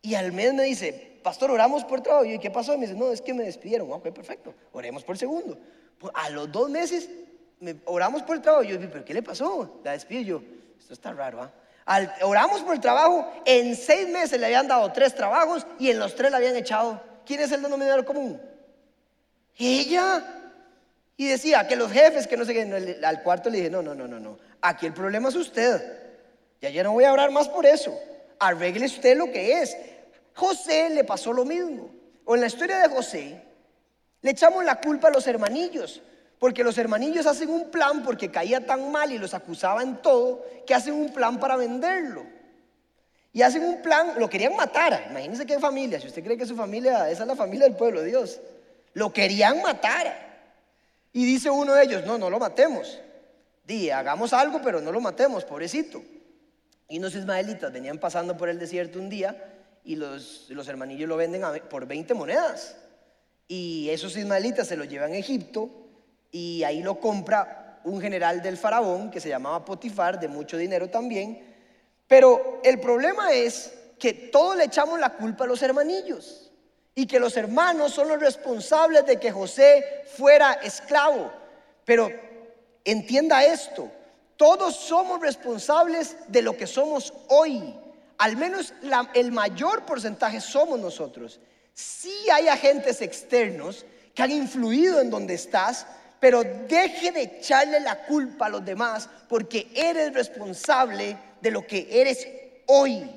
y 0.00 0.14
al 0.14 0.32
mes 0.32 0.54
me 0.54 0.62
dice, 0.62 1.18
Pastor, 1.24 1.50
oramos 1.50 1.84
por 1.84 2.00
trabajo. 2.00 2.24
Y 2.24 2.34
yo, 2.34 2.40
¿qué 2.40 2.50
pasó? 2.50 2.74
Y 2.74 2.78
me 2.78 2.86
dice, 2.86 2.96
no, 2.96 3.10
es 3.10 3.20
que 3.20 3.34
me 3.34 3.42
despidieron. 3.42 3.90
Ok, 3.90 4.10
perfecto, 4.10 4.54
oremos 4.72 5.02
por 5.02 5.16
el 5.16 5.18
segundo. 5.18 5.58
Pues, 5.98 6.12
a 6.14 6.30
los 6.30 6.52
dos 6.52 6.70
meses 6.70 7.10
oramos 7.84 8.22
por 8.22 8.36
el 8.36 8.42
trabajo. 8.42 8.62
Y 8.62 8.68
yo, 8.68 8.78
¿pero 8.78 9.04
qué 9.04 9.14
le 9.14 9.22
pasó? 9.22 9.80
La 9.82 9.92
despido. 9.92 10.22
yo, 10.22 10.42
esto 10.78 10.92
está 10.94 11.12
raro, 11.12 11.42
¿ah? 11.42 11.52
oramos 12.22 12.60
por 12.60 12.74
el 12.74 12.80
trabajo, 12.80 13.26
en 13.46 13.74
seis 13.74 14.06
meses 14.08 14.38
le 14.38 14.44
habían 14.44 14.68
dado 14.68 14.92
tres 14.92 15.14
trabajos 15.14 15.66
y 15.78 15.90
en 15.90 15.98
los 15.98 16.14
tres 16.14 16.30
le 16.30 16.36
habían 16.36 16.54
echado 16.54 17.00
¿quién 17.28 17.40
es 17.40 17.52
el 17.52 17.62
denominador 17.62 18.04
común? 18.06 18.40
Ella. 19.58 20.34
Y 21.16 21.26
decía 21.26 21.66
que 21.66 21.76
los 21.76 21.92
jefes, 21.92 22.26
que 22.26 22.36
no 22.36 22.44
sé 22.44 22.54
qué, 22.54 23.00
al 23.04 23.22
cuarto 23.22 23.50
le 23.50 23.58
dije, 23.58 23.70
no, 23.70 23.82
no, 23.82 23.94
no, 23.94 24.06
no, 24.06 24.20
no, 24.20 24.38
aquí 24.62 24.86
el 24.86 24.94
problema 24.94 25.28
es 25.28 25.34
usted. 25.34 26.07
Ya 26.60 26.70
ya 26.70 26.82
no 26.82 26.92
voy 26.92 27.04
a 27.04 27.10
hablar 27.10 27.30
más 27.30 27.48
por 27.48 27.66
eso. 27.66 27.98
Arregle 28.38 28.86
usted 28.86 29.16
lo 29.16 29.30
que 29.30 29.60
es. 29.60 29.76
José 30.34 30.90
le 30.90 31.04
pasó 31.04 31.32
lo 31.32 31.44
mismo. 31.44 31.90
O 32.24 32.34
en 32.34 32.40
la 32.40 32.46
historia 32.46 32.78
de 32.78 32.88
José, 32.88 33.40
le 34.20 34.30
echamos 34.30 34.64
la 34.64 34.80
culpa 34.80 35.08
a 35.08 35.10
los 35.10 35.26
hermanillos, 35.26 36.02
porque 36.38 36.62
los 36.62 36.76
hermanillos 36.78 37.26
hacen 37.26 37.48
un 37.48 37.70
plan 37.70 38.02
porque 38.02 38.30
caía 38.30 38.64
tan 38.64 38.92
mal 38.92 39.10
y 39.12 39.18
los 39.18 39.34
acusaban 39.34 40.02
todo, 40.02 40.44
que 40.66 40.74
hacen 40.74 40.94
un 40.94 41.12
plan 41.12 41.40
para 41.40 41.56
venderlo. 41.56 42.24
Y 43.32 43.42
hacen 43.42 43.64
un 43.64 43.82
plan, 43.82 44.14
lo 44.18 44.28
querían 44.28 44.56
matar. 44.56 45.06
Imagínense 45.10 45.46
qué 45.46 45.58
familia, 45.58 46.00
si 46.00 46.08
usted 46.08 46.24
cree 46.24 46.36
que 46.36 46.46
su 46.46 46.56
familia, 46.56 47.08
esa 47.08 47.22
es 47.22 47.28
la 47.28 47.36
familia 47.36 47.66
del 47.66 47.76
pueblo 47.76 48.00
de 48.00 48.08
Dios. 48.08 48.40
Lo 48.94 49.12
querían 49.12 49.62
matar. 49.62 50.28
Y 51.12 51.24
dice 51.24 51.50
uno 51.50 51.72
de 51.72 51.84
ellos, 51.84 52.04
no, 52.04 52.18
no 52.18 52.30
lo 52.30 52.38
matemos. 52.38 53.00
Di, 53.64 53.90
hagamos 53.90 54.32
algo, 54.32 54.60
pero 54.62 54.80
no 54.80 54.92
lo 54.92 55.00
matemos, 55.00 55.44
pobrecito. 55.44 56.02
Y 56.88 56.98
unos 56.98 57.14
ismaelitas 57.14 57.72
venían 57.72 57.98
pasando 57.98 58.36
por 58.36 58.48
el 58.48 58.58
desierto 58.58 58.98
un 58.98 59.08
día 59.08 59.54
y 59.84 59.96
los, 59.96 60.46
los 60.48 60.66
hermanillos 60.68 61.08
lo 61.08 61.16
venden 61.16 61.42
por 61.68 61.86
20 61.86 62.14
monedas. 62.14 62.76
Y 63.46 63.88
esos 63.90 64.16
ismaelitas 64.16 64.68
se 64.68 64.76
lo 64.76 64.84
llevan 64.84 65.12
a 65.12 65.16
Egipto 65.16 65.70
y 66.30 66.62
ahí 66.64 66.82
lo 66.82 66.98
compra 66.98 67.80
un 67.84 68.00
general 68.00 68.42
del 68.42 68.56
faraón 68.56 69.10
que 69.10 69.20
se 69.20 69.28
llamaba 69.28 69.64
Potifar, 69.64 70.18
de 70.18 70.28
mucho 70.28 70.56
dinero 70.56 70.88
también. 70.88 71.46
Pero 72.06 72.60
el 72.64 72.80
problema 72.80 73.32
es 73.32 73.72
que 73.98 74.12
todos 74.12 74.56
le 74.56 74.64
echamos 74.64 74.98
la 74.98 75.14
culpa 75.14 75.44
a 75.44 75.46
los 75.46 75.62
hermanillos 75.62 76.50
y 76.94 77.06
que 77.06 77.20
los 77.20 77.36
hermanos 77.36 77.92
son 77.92 78.08
los 78.08 78.20
responsables 78.20 79.06
de 79.06 79.18
que 79.18 79.30
José 79.30 80.04
fuera 80.16 80.54
esclavo. 80.54 81.32
Pero 81.84 82.10
entienda 82.84 83.44
esto, 83.44 83.90
todos 84.38 84.76
somos 84.76 85.20
responsables 85.20 86.16
de 86.28 86.42
lo 86.42 86.56
que 86.56 86.68
somos 86.68 87.12
hoy. 87.26 87.74
Al 88.18 88.36
menos 88.36 88.72
el 89.14 89.32
mayor 89.32 89.84
porcentaje 89.84 90.40
somos 90.40 90.78
nosotros. 90.78 91.40
Sí 91.74 92.14
hay 92.32 92.46
agentes 92.46 93.02
externos 93.02 93.84
que 94.14 94.22
han 94.22 94.30
influido 94.30 95.00
en 95.00 95.10
donde 95.10 95.34
estás, 95.34 95.86
pero 96.20 96.44
deje 96.44 97.10
de 97.10 97.22
echarle 97.22 97.80
la 97.80 98.06
culpa 98.06 98.46
a 98.46 98.50
los 98.50 98.64
demás 98.64 99.08
porque 99.28 99.72
eres 99.74 100.14
responsable 100.14 101.18
de 101.40 101.50
lo 101.50 101.66
que 101.66 101.88
eres 101.90 102.28
hoy. 102.66 103.10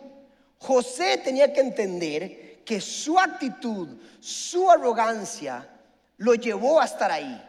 José 0.57 1.21
tenía 1.23 1.53
que 1.53 1.61
entender 1.61 2.63
que 2.65 2.81
su 2.81 3.19
actitud, 3.19 3.89
su 4.19 4.71
arrogancia, 4.71 5.69
lo 6.17 6.33
llevó 6.33 6.81
a 6.81 6.85
estar 6.85 7.11
ahí. 7.11 7.47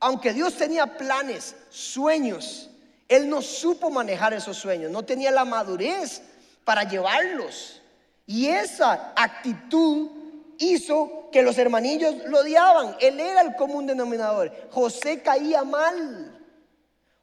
Aunque 0.00 0.34
Dios 0.34 0.54
tenía 0.56 0.98
planes, 0.98 1.54
sueños, 1.70 2.68
Él 3.08 3.28
no 3.28 3.42
supo 3.42 3.90
manejar 3.90 4.32
esos 4.32 4.56
sueños, 4.56 4.90
no 4.90 5.02
tenía 5.02 5.30
la 5.30 5.44
madurez 5.44 6.22
para 6.64 6.84
llevarlos. 6.84 7.82
Y 8.26 8.46
esa 8.46 9.12
actitud 9.16 10.10
hizo 10.58 11.28
que 11.30 11.42
los 11.42 11.58
hermanillos 11.58 12.14
lo 12.26 12.40
odiaban. 12.40 12.96
Él 13.00 13.20
era 13.20 13.42
el 13.42 13.54
común 13.56 13.86
denominador. 13.86 14.52
José 14.70 15.20
caía 15.20 15.64
mal. 15.64 16.30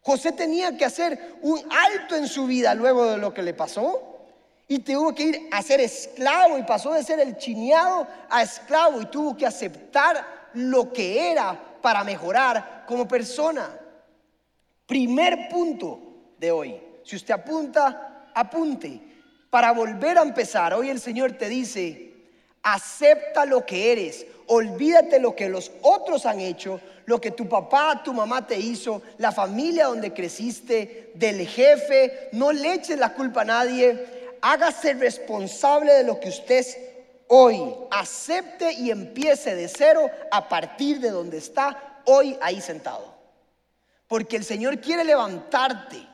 José 0.01 0.31
tenía 0.31 0.77
que 0.77 0.85
hacer 0.85 1.37
un 1.41 1.59
alto 1.71 2.15
en 2.15 2.27
su 2.27 2.45
vida 2.45 2.73
luego 2.73 3.05
de 3.05 3.17
lo 3.17 3.33
que 3.33 3.43
le 3.43 3.53
pasó 3.53 4.11
y 4.67 4.79
tuvo 4.79 5.13
que 5.13 5.23
ir 5.23 5.49
a 5.51 5.61
ser 5.61 5.81
esclavo 5.81 6.57
y 6.57 6.63
pasó 6.63 6.93
de 6.93 7.03
ser 7.03 7.19
el 7.19 7.37
chineado 7.37 8.07
a 8.29 8.41
esclavo 8.41 9.01
y 9.01 9.05
tuvo 9.07 9.35
que 9.35 9.45
aceptar 9.45 10.49
lo 10.53 10.91
que 10.91 11.31
era 11.31 11.59
para 11.81 12.03
mejorar 12.03 12.85
como 12.87 13.07
persona. 13.07 13.69
Primer 14.91 15.47
punto 15.47 16.33
de 16.37 16.51
hoy. 16.51 16.75
Si 17.05 17.15
usted 17.15 17.33
apunta, 17.33 18.27
apunte. 18.35 18.99
Para 19.49 19.71
volver 19.71 20.17
a 20.17 20.21
empezar, 20.21 20.73
hoy 20.73 20.89
el 20.89 20.99
Señor 20.99 21.31
te 21.37 21.47
dice, 21.47 22.11
acepta 22.61 23.45
lo 23.45 23.65
que 23.65 23.93
eres, 23.93 24.25
olvídate 24.47 25.21
lo 25.21 25.33
que 25.33 25.47
los 25.47 25.71
otros 25.81 26.25
han 26.25 26.41
hecho, 26.41 26.81
lo 27.05 27.21
que 27.21 27.31
tu 27.31 27.47
papá, 27.47 28.01
tu 28.03 28.13
mamá 28.13 28.45
te 28.45 28.59
hizo, 28.59 29.01
la 29.17 29.31
familia 29.31 29.85
donde 29.85 30.11
creciste, 30.11 31.13
del 31.15 31.47
jefe, 31.47 32.27
no 32.33 32.51
le 32.51 32.73
eches 32.73 32.99
la 32.99 33.13
culpa 33.13 33.43
a 33.43 33.45
nadie 33.45 34.19
hágase 34.41 34.95
responsable 34.95 35.93
de 35.93 36.03
lo 36.03 36.19
que 36.19 36.29
usted 36.29 36.57
es 36.57 36.77
hoy. 37.27 37.61
Acepte 37.91 38.73
y 38.73 38.91
empiece 38.91 39.55
de 39.55 39.67
cero 39.67 40.09
a 40.31 40.49
partir 40.49 40.99
de 40.99 41.11
donde 41.11 41.37
está 41.37 42.01
hoy 42.05 42.37
ahí 42.41 42.59
sentado. 42.59 43.20
Porque 44.11 44.35
el 44.35 44.43
Señor 44.43 44.81
quiere 44.81 45.05
levantarte 45.05 46.05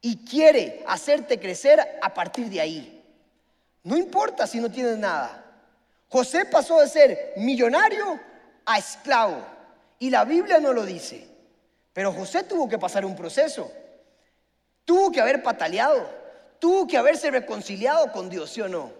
y 0.00 0.24
quiere 0.24 0.84
hacerte 0.86 1.40
crecer 1.40 1.98
a 2.00 2.14
partir 2.14 2.48
de 2.48 2.60
ahí. 2.60 3.04
No 3.82 3.96
importa 3.96 4.46
si 4.46 4.60
no 4.60 4.70
tienes 4.70 4.96
nada. 4.98 5.44
José 6.08 6.44
pasó 6.44 6.78
de 6.78 6.88
ser 6.88 7.32
millonario 7.38 8.20
a 8.64 8.78
esclavo. 8.78 9.44
Y 9.98 10.10
la 10.10 10.24
Biblia 10.24 10.60
no 10.60 10.72
lo 10.72 10.84
dice. 10.86 11.26
Pero 11.92 12.12
José 12.12 12.44
tuvo 12.44 12.68
que 12.68 12.78
pasar 12.78 13.04
un 13.04 13.16
proceso. 13.16 13.68
Tuvo 14.84 15.10
que 15.10 15.20
haber 15.20 15.42
pataleado 15.42 16.22
tuvo 16.64 16.86
que 16.86 16.96
haberse 16.96 17.30
reconciliado 17.30 18.10
con 18.10 18.30
Dios, 18.30 18.48
¿sí 18.48 18.62
o 18.62 18.68
no? 18.68 18.90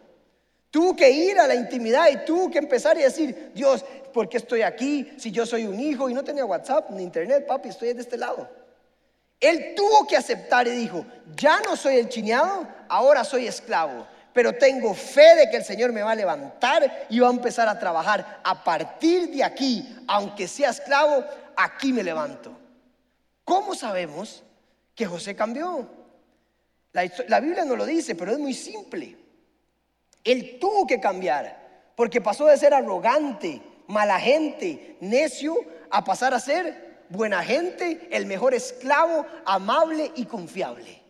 Tuvo 0.70 0.94
que 0.94 1.10
ir 1.10 1.38
a 1.38 1.46
la 1.46 1.54
intimidad 1.54 2.10
y 2.10 2.22
tuvo 2.26 2.50
que 2.50 2.58
empezar 2.58 2.98
y 2.98 3.02
decir, 3.02 3.52
Dios, 3.54 3.86
¿por 4.14 4.28
qué 4.28 4.38
estoy 4.38 4.62
aquí 4.62 5.12
si 5.18 5.30
yo 5.30 5.44
soy 5.44 5.66
un 5.66 5.78
hijo 5.78 6.08
y 6.08 6.14
no 6.14 6.24
tenía 6.24 6.46
WhatsApp 6.46 6.88
ni 6.90 7.02
internet, 7.02 7.46
papi, 7.46 7.68
estoy 7.68 7.92
de 7.92 8.00
este 8.00 8.16
lado? 8.16 8.48
Él 9.40 9.74
tuvo 9.76 10.06
que 10.06 10.16
aceptar 10.16 10.66
y 10.66 10.70
dijo, 10.70 11.04
ya 11.36 11.60
no 11.60 11.76
soy 11.76 11.96
el 11.96 12.08
chineado, 12.08 12.66
ahora 12.88 13.24
soy 13.24 13.46
esclavo, 13.46 14.06
pero 14.32 14.54
tengo 14.54 14.94
fe 14.94 15.34
de 15.34 15.50
que 15.50 15.58
el 15.58 15.64
Señor 15.64 15.92
me 15.92 16.02
va 16.02 16.12
a 16.12 16.14
levantar 16.14 17.06
y 17.10 17.18
va 17.18 17.28
a 17.28 17.32
empezar 17.32 17.68
a 17.68 17.78
trabajar. 17.78 18.40
A 18.42 18.64
partir 18.64 19.28
de 19.30 19.44
aquí, 19.44 19.96
aunque 20.08 20.48
sea 20.48 20.70
esclavo, 20.70 21.24
aquí 21.56 21.92
me 21.92 22.02
levanto. 22.02 22.56
¿Cómo 23.44 23.74
sabemos 23.74 24.42
que 24.94 25.04
José 25.04 25.36
cambió? 25.36 25.86
La, 26.92 27.40
Biblia 27.40 27.64
no 27.64 27.74
lo 27.76 27.84
dice, 27.84 28.14
pero 28.14 28.32
es 28.32 28.38
muy 28.38 28.54
simple. 28.54 29.16
Él 30.22 30.58
tuvo 30.60 30.86
que 30.86 31.00
cambiar, 31.00 31.90
porque 31.96 32.20
pasó 32.20 32.46
de 32.46 32.56
ser 32.56 32.72
arrogante, 32.72 33.60
mala 33.86 34.18
gente, 34.18 34.96
necio, 35.00 35.56
a 35.90 36.04
pasar 36.04 36.34
a 36.34 36.40
ser 36.40 37.04
buena 37.08 37.42
gente, 37.42 38.08
el 38.10 38.26
mejor 38.26 38.54
esclavo, 38.54 39.26
amable 39.44 40.12
y 40.16 40.24
confiable. 40.24 41.02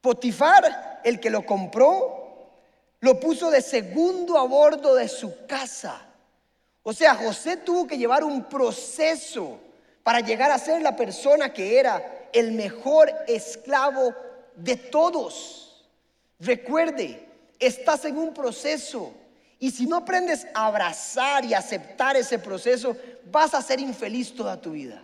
Potifar, 0.00 1.00
el 1.04 1.20
que 1.20 1.30
lo 1.30 1.44
compró, 1.44 2.26
lo 3.00 3.20
puso 3.20 3.50
de 3.50 3.60
segundo 3.60 4.38
a 4.38 4.44
bordo 4.44 4.94
de 4.94 5.08
su 5.08 5.46
casa. 5.46 6.00
O 6.82 6.92
sea, 6.92 7.14
José 7.14 7.56
tuvo 7.58 7.86
que 7.86 7.98
llevar 7.98 8.24
un 8.24 8.44
proceso 8.44 9.58
para 10.02 10.20
llegar 10.20 10.50
a 10.50 10.58
ser 10.58 10.82
la 10.82 10.94
persona 10.94 11.52
que 11.52 11.78
era 11.78 12.28
el 12.32 12.52
mejor 12.52 13.12
esclavo 13.26 14.14
de 14.54 14.76
todos. 14.76 15.84
Recuerde, 16.38 17.26
estás 17.58 18.04
en 18.04 18.16
un 18.18 18.32
proceso 18.32 19.12
y 19.58 19.70
si 19.70 19.86
no 19.86 19.96
aprendes 19.96 20.46
a 20.54 20.66
abrazar 20.66 21.44
y 21.44 21.54
aceptar 21.54 22.16
ese 22.16 22.38
proceso, 22.38 22.96
vas 23.30 23.54
a 23.54 23.62
ser 23.62 23.80
infeliz 23.80 24.34
toda 24.34 24.60
tu 24.60 24.72
vida. 24.72 25.02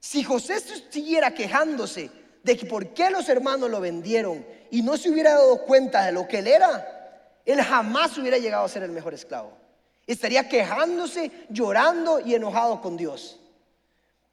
Si 0.00 0.22
José 0.22 0.56
siguiera 0.90 1.34
quejándose 1.34 2.10
de 2.42 2.56
que 2.56 2.66
por 2.66 2.94
qué 2.94 3.10
los 3.10 3.28
hermanos 3.28 3.70
lo 3.70 3.80
vendieron 3.80 4.44
y 4.70 4.82
no 4.82 4.96
se 4.96 5.10
hubiera 5.10 5.34
dado 5.34 5.62
cuenta 5.64 6.04
de 6.06 6.12
lo 6.12 6.26
que 6.26 6.38
él 6.38 6.46
era, 6.46 7.40
él 7.44 7.60
jamás 7.62 8.16
hubiera 8.16 8.38
llegado 8.38 8.64
a 8.64 8.68
ser 8.68 8.82
el 8.84 8.92
mejor 8.92 9.12
esclavo. 9.12 9.52
Estaría 10.06 10.48
quejándose, 10.48 11.30
llorando 11.50 12.20
y 12.20 12.34
enojado 12.34 12.80
con 12.80 12.96
Dios. 12.96 13.38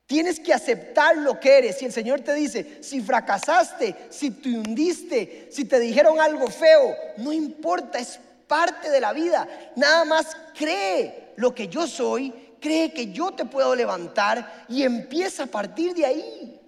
Tienes 0.05 0.39
que 0.39 0.53
aceptar 0.53 1.17
lo 1.17 1.39
que 1.39 1.57
eres. 1.57 1.79
Si 1.79 1.85
el 1.85 1.91
Señor 1.91 2.21
te 2.21 2.33
dice, 2.33 2.77
si 2.81 3.01
fracasaste, 3.01 3.95
si 4.09 4.31
te 4.31 4.49
hundiste, 4.49 5.49
si 5.51 5.65
te 5.65 5.79
dijeron 5.79 6.21
algo 6.21 6.47
feo, 6.47 6.95
no 7.17 7.33
importa, 7.33 7.97
es 7.99 8.19
parte 8.47 8.89
de 8.89 9.01
la 9.01 9.13
vida. 9.13 9.47
Nada 9.75 10.05
más 10.05 10.35
cree 10.57 11.33
lo 11.37 11.53
que 11.53 11.67
yo 11.67 11.87
soy, 11.87 12.57
cree 12.61 12.93
que 12.93 13.11
yo 13.11 13.31
te 13.31 13.45
puedo 13.45 13.75
levantar 13.75 14.65
y 14.67 14.83
empieza 14.83 15.43
a 15.43 15.47
partir 15.47 15.93
de 15.93 16.05
ahí. 16.05 16.61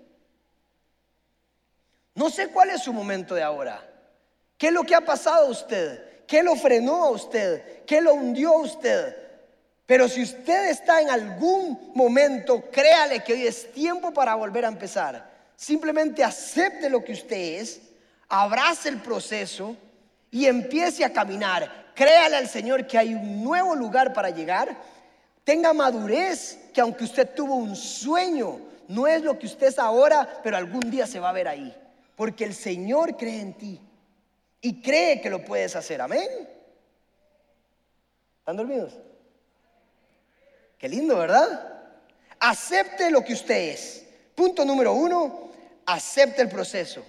No 2.16 2.30
sé 2.30 2.48
cuál 2.50 2.72
es 2.72 2.84
su 2.84 2.94
momento 2.94 3.36
de 3.36 3.44
ahora. 3.44 3.84
¿Qué 4.58 4.68
es 4.68 4.74
lo 4.74 4.84
que 4.84 4.96
ha 4.96 5.02
pasado 5.02 5.48
a 5.48 5.50
usted? 5.50 6.26
¿Qué 6.26 6.44
lo 6.44 6.56
frenó 6.56 7.06
a 7.06 7.10
usted? 7.12 7.86
¿Qué 7.86 8.02
lo 8.02 8.14
hundió 8.14 8.54
a 8.54 8.62
usted? 8.62 9.16
Pero 9.86 10.10
si 10.10 10.22
usted 10.22 10.70
está 10.70 11.02
en 11.02 11.10
algún 11.10 11.92
momento, 11.96 12.70
créale 12.70 13.24
que 13.24 13.34
hoy 13.34 13.48
es 13.48 13.72
tiempo 13.72 14.12
para 14.12 14.36
volver 14.36 14.66
a 14.66 14.70
empezar. 14.70 15.32
Simplemente 15.56 16.24
acepte 16.24 16.90
lo 16.90 17.04
que 17.04 17.14
usted 17.14 17.62
es, 17.62 17.82
abrace 18.28 18.90
el 18.90 19.02
proceso 19.02 19.78
y 20.32 20.46
empiece 20.46 21.04
a 21.04 21.14
caminar. 21.14 21.92
Créale 21.96 22.36
al 22.36 22.48
Señor 22.48 22.86
que 22.86 22.98
hay 22.98 23.14
un 23.14 23.44
nuevo 23.44 23.76
lugar 23.76 24.14
para 24.14 24.30
llegar. 24.30 24.78
Tenga 25.44 25.74
madurez, 25.74 26.60
que 26.74 26.82
aunque 26.82 27.06
usted 27.06 27.34
tuvo 27.34 27.56
un 27.56 27.76
sueño, 27.76 28.60
no 28.88 29.08
es 29.08 29.22
lo 29.22 29.38
que 29.40 29.48
usted 29.48 29.68
es 29.68 29.80
ahora, 29.80 30.40
pero 30.44 30.58
algún 30.58 30.92
día 30.92 31.08
se 31.08 31.20
va 31.20 31.30
a 31.30 31.34
ver 31.34 31.48
ahí. 31.48 31.76
Porque 32.16 32.44
el 32.44 32.54
Señor 32.54 33.18
cree 33.18 33.42
en 33.42 33.54
ti 33.54 33.82
y 34.62 34.82
cree 34.82 35.22
que 35.22 35.30
lo 35.30 35.44
puedes 35.44 35.76
hacer. 35.76 36.02
Amén. 36.02 36.28
¿Están 38.40 38.58
dormidos? 38.58 38.94
Qué 40.78 40.88
lindo, 40.88 41.18
¿verdad? 41.18 41.82
Acepte 42.40 43.10
lo 43.10 43.24
que 43.24 43.34
usted 43.34 43.74
es. 43.74 44.06
Punto 44.36 44.64
número 44.64 44.94
uno, 44.94 45.52
acepte 45.86 46.42
el 46.42 46.50
proceso. 46.50 47.04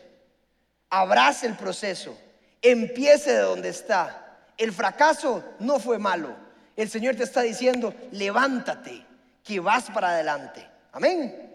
Abrace 0.90 1.46
el 1.46 1.56
proceso. 1.56 2.16
Empiece 2.62 3.32
de 3.32 3.38
donde 3.38 3.68
está. 3.68 4.36
El 4.56 4.72
fracaso 4.72 5.44
no 5.60 5.78
fue 5.78 5.98
malo. 5.98 6.34
El 6.76 6.88
Señor 6.88 7.16
te 7.16 7.24
está 7.24 7.42
diciendo, 7.42 7.94
levántate, 8.12 9.04
que 9.42 9.60
vas 9.60 9.90
para 9.90 10.10
adelante. 10.10 10.66
Amén. 10.92 11.52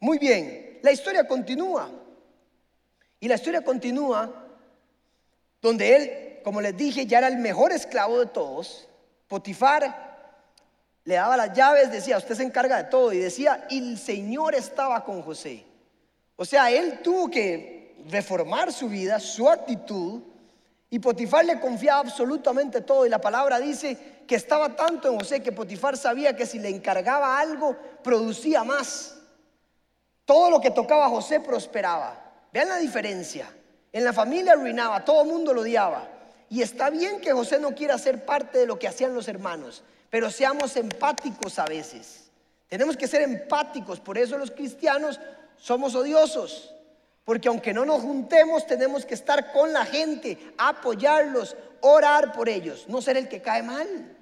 Muy 0.00 0.18
bien, 0.18 0.78
la 0.82 0.92
historia 0.92 1.26
continúa. 1.26 1.90
Y 3.20 3.28
la 3.28 3.36
historia 3.36 3.62
continúa 3.62 4.32
donde 5.62 5.96
él, 5.96 6.40
como 6.44 6.60
les 6.60 6.76
dije, 6.76 7.06
ya 7.06 7.18
era 7.18 7.28
el 7.28 7.38
mejor 7.38 7.72
esclavo 7.72 8.20
de 8.20 8.26
todos. 8.26 8.86
Potifar 9.28 10.04
le 11.04 11.14
daba 11.14 11.36
las 11.36 11.56
llaves, 11.56 11.90
decía, 11.90 12.18
usted 12.18 12.34
se 12.34 12.42
encarga 12.42 12.82
de 12.82 12.90
todo. 12.90 13.12
Y 13.12 13.18
decía, 13.18 13.66
el 13.70 13.98
Señor 13.98 14.54
estaba 14.54 15.04
con 15.04 15.22
José. 15.22 15.64
O 16.36 16.44
sea, 16.44 16.70
él 16.70 17.00
tuvo 17.02 17.30
que 17.30 17.96
reformar 18.08 18.72
su 18.72 18.88
vida, 18.88 19.20
su 19.20 19.48
actitud. 19.48 20.22
Y 20.94 21.00
Potifar 21.00 21.44
le 21.44 21.58
confiaba 21.58 21.98
absolutamente 21.98 22.80
todo. 22.82 23.04
Y 23.04 23.08
la 23.08 23.20
palabra 23.20 23.58
dice 23.58 24.22
que 24.28 24.36
estaba 24.36 24.76
tanto 24.76 25.08
en 25.08 25.18
José 25.18 25.42
que 25.42 25.50
Potifar 25.50 25.96
sabía 25.96 26.36
que 26.36 26.46
si 26.46 26.60
le 26.60 26.68
encargaba 26.68 27.36
algo, 27.36 27.76
producía 28.00 28.62
más. 28.62 29.16
Todo 30.24 30.50
lo 30.50 30.60
que 30.60 30.70
tocaba 30.70 31.06
a 31.06 31.08
José 31.08 31.40
prosperaba. 31.40 32.46
Vean 32.52 32.68
la 32.68 32.76
diferencia. 32.76 33.52
En 33.92 34.04
la 34.04 34.12
familia 34.12 34.52
arruinaba, 34.52 35.04
todo 35.04 35.22
el 35.22 35.28
mundo 35.30 35.52
lo 35.52 35.62
odiaba. 35.62 36.06
Y 36.48 36.62
está 36.62 36.90
bien 36.90 37.20
que 37.20 37.32
José 37.32 37.58
no 37.58 37.74
quiera 37.74 37.98
ser 37.98 38.24
parte 38.24 38.58
de 38.58 38.66
lo 38.66 38.78
que 38.78 38.86
hacían 38.86 39.16
los 39.16 39.26
hermanos, 39.26 39.82
pero 40.10 40.30
seamos 40.30 40.76
empáticos 40.76 41.58
a 41.58 41.64
veces. 41.64 42.30
Tenemos 42.68 42.96
que 42.96 43.08
ser 43.08 43.22
empáticos, 43.22 43.98
por 43.98 44.16
eso 44.16 44.38
los 44.38 44.52
cristianos 44.52 45.18
somos 45.56 45.96
odiosos. 45.96 46.73
Porque 47.24 47.48
aunque 47.48 47.72
no 47.72 47.84
nos 47.84 48.02
juntemos, 48.02 48.66
tenemos 48.66 49.06
que 49.06 49.14
estar 49.14 49.52
con 49.52 49.72
la 49.72 49.84
gente, 49.86 50.54
apoyarlos, 50.58 51.56
orar 51.80 52.32
por 52.32 52.48
ellos, 52.48 52.86
no 52.88 53.00
ser 53.00 53.16
el 53.16 53.28
que 53.28 53.42
cae 53.42 53.62
mal. 53.62 54.16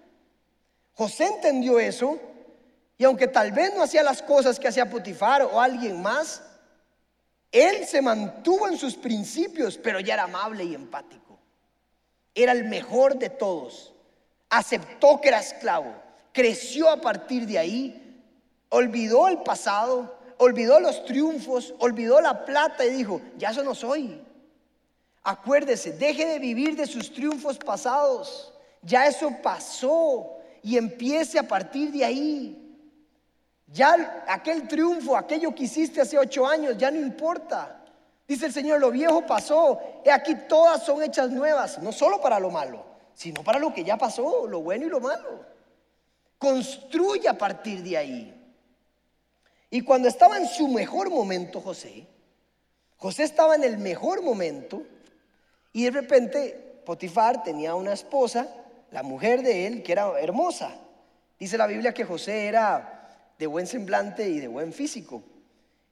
José 0.94 1.26
entendió 1.26 1.80
eso 1.80 2.20
y 2.98 3.04
aunque 3.04 3.26
tal 3.26 3.50
vez 3.52 3.74
no 3.74 3.82
hacía 3.82 4.02
las 4.02 4.22
cosas 4.22 4.60
que 4.60 4.68
hacía 4.68 4.88
Potifar 4.88 5.42
o 5.42 5.60
alguien 5.60 6.00
más, 6.00 6.42
él 7.50 7.84
se 7.86 8.00
mantuvo 8.00 8.68
en 8.68 8.78
sus 8.78 8.94
principios, 8.94 9.76
pero 9.76 10.00
ya 10.00 10.14
era 10.14 10.24
amable 10.24 10.64
y 10.64 10.74
empático. 10.74 11.38
Era 12.34 12.52
el 12.52 12.64
mejor 12.64 13.18
de 13.18 13.28
todos. 13.28 13.92
Aceptó 14.48 15.20
que 15.20 15.28
era 15.28 15.40
esclavo. 15.40 15.94
Creció 16.32 16.88
a 16.88 17.00
partir 17.00 17.46
de 17.46 17.58
ahí. 17.58 18.24
Olvidó 18.70 19.28
el 19.28 19.42
pasado, 19.42 20.18
olvidó 20.42 20.80
los 20.80 21.04
triunfos, 21.04 21.72
olvidó 21.78 22.20
la 22.20 22.44
plata 22.44 22.84
y 22.84 22.90
dijo, 22.90 23.20
ya 23.38 23.50
eso 23.50 23.62
no 23.62 23.74
soy. 23.74 24.20
Acuérdese, 25.22 25.92
deje 25.92 26.26
de 26.26 26.38
vivir 26.40 26.74
de 26.74 26.86
sus 26.86 27.12
triunfos 27.12 27.58
pasados. 27.58 28.52
Ya 28.82 29.06
eso 29.06 29.30
pasó 29.40 30.38
y 30.62 30.76
empiece 30.76 31.38
a 31.38 31.46
partir 31.46 31.92
de 31.92 32.04
ahí. 32.04 32.58
Ya 33.68 34.24
aquel 34.26 34.66
triunfo, 34.66 35.16
aquello 35.16 35.54
que 35.54 35.64
hiciste 35.64 36.00
hace 36.00 36.18
ocho 36.18 36.44
años, 36.44 36.76
ya 36.76 36.90
no 36.90 36.98
importa. 36.98 37.80
Dice 38.26 38.46
el 38.46 38.52
Señor, 38.52 38.80
lo 38.80 38.90
viejo 38.90 39.24
pasó. 39.24 39.80
Y 40.04 40.08
aquí 40.08 40.34
todas 40.48 40.84
son 40.84 41.02
hechas 41.02 41.30
nuevas, 41.30 41.78
no 41.78 41.92
solo 41.92 42.20
para 42.20 42.40
lo 42.40 42.50
malo, 42.50 42.84
sino 43.14 43.44
para 43.44 43.60
lo 43.60 43.72
que 43.72 43.84
ya 43.84 43.96
pasó, 43.96 44.48
lo 44.48 44.60
bueno 44.60 44.86
y 44.86 44.88
lo 44.88 45.00
malo. 45.00 45.46
Construye 46.36 47.28
a 47.28 47.38
partir 47.38 47.84
de 47.84 47.96
ahí. 47.96 48.31
Y 49.72 49.80
cuando 49.80 50.06
estaba 50.06 50.36
en 50.36 50.46
su 50.46 50.68
mejor 50.68 51.08
momento 51.08 51.58
José, 51.58 52.06
José 52.98 53.22
estaba 53.22 53.54
en 53.54 53.64
el 53.64 53.78
mejor 53.78 54.20
momento 54.22 54.82
y 55.72 55.84
de 55.84 55.90
repente 55.90 56.82
Potifar 56.84 57.42
tenía 57.42 57.74
una 57.74 57.94
esposa, 57.94 58.54
la 58.90 59.02
mujer 59.02 59.42
de 59.42 59.66
él, 59.66 59.82
que 59.82 59.92
era 59.92 60.20
hermosa. 60.20 60.74
Dice 61.38 61.56
la 61.56 61.66
Biblia 61.66 61.94
que 61.94 62.04
José 62.04 62.48
era 62.48 63.32
de 63.38 63.46
buen 63.46 63.66
semblante 63.66 64.28
y 64.28 64.40
de 64.40 64.46
buen 64.46 64.74
físico. 64.74 65.22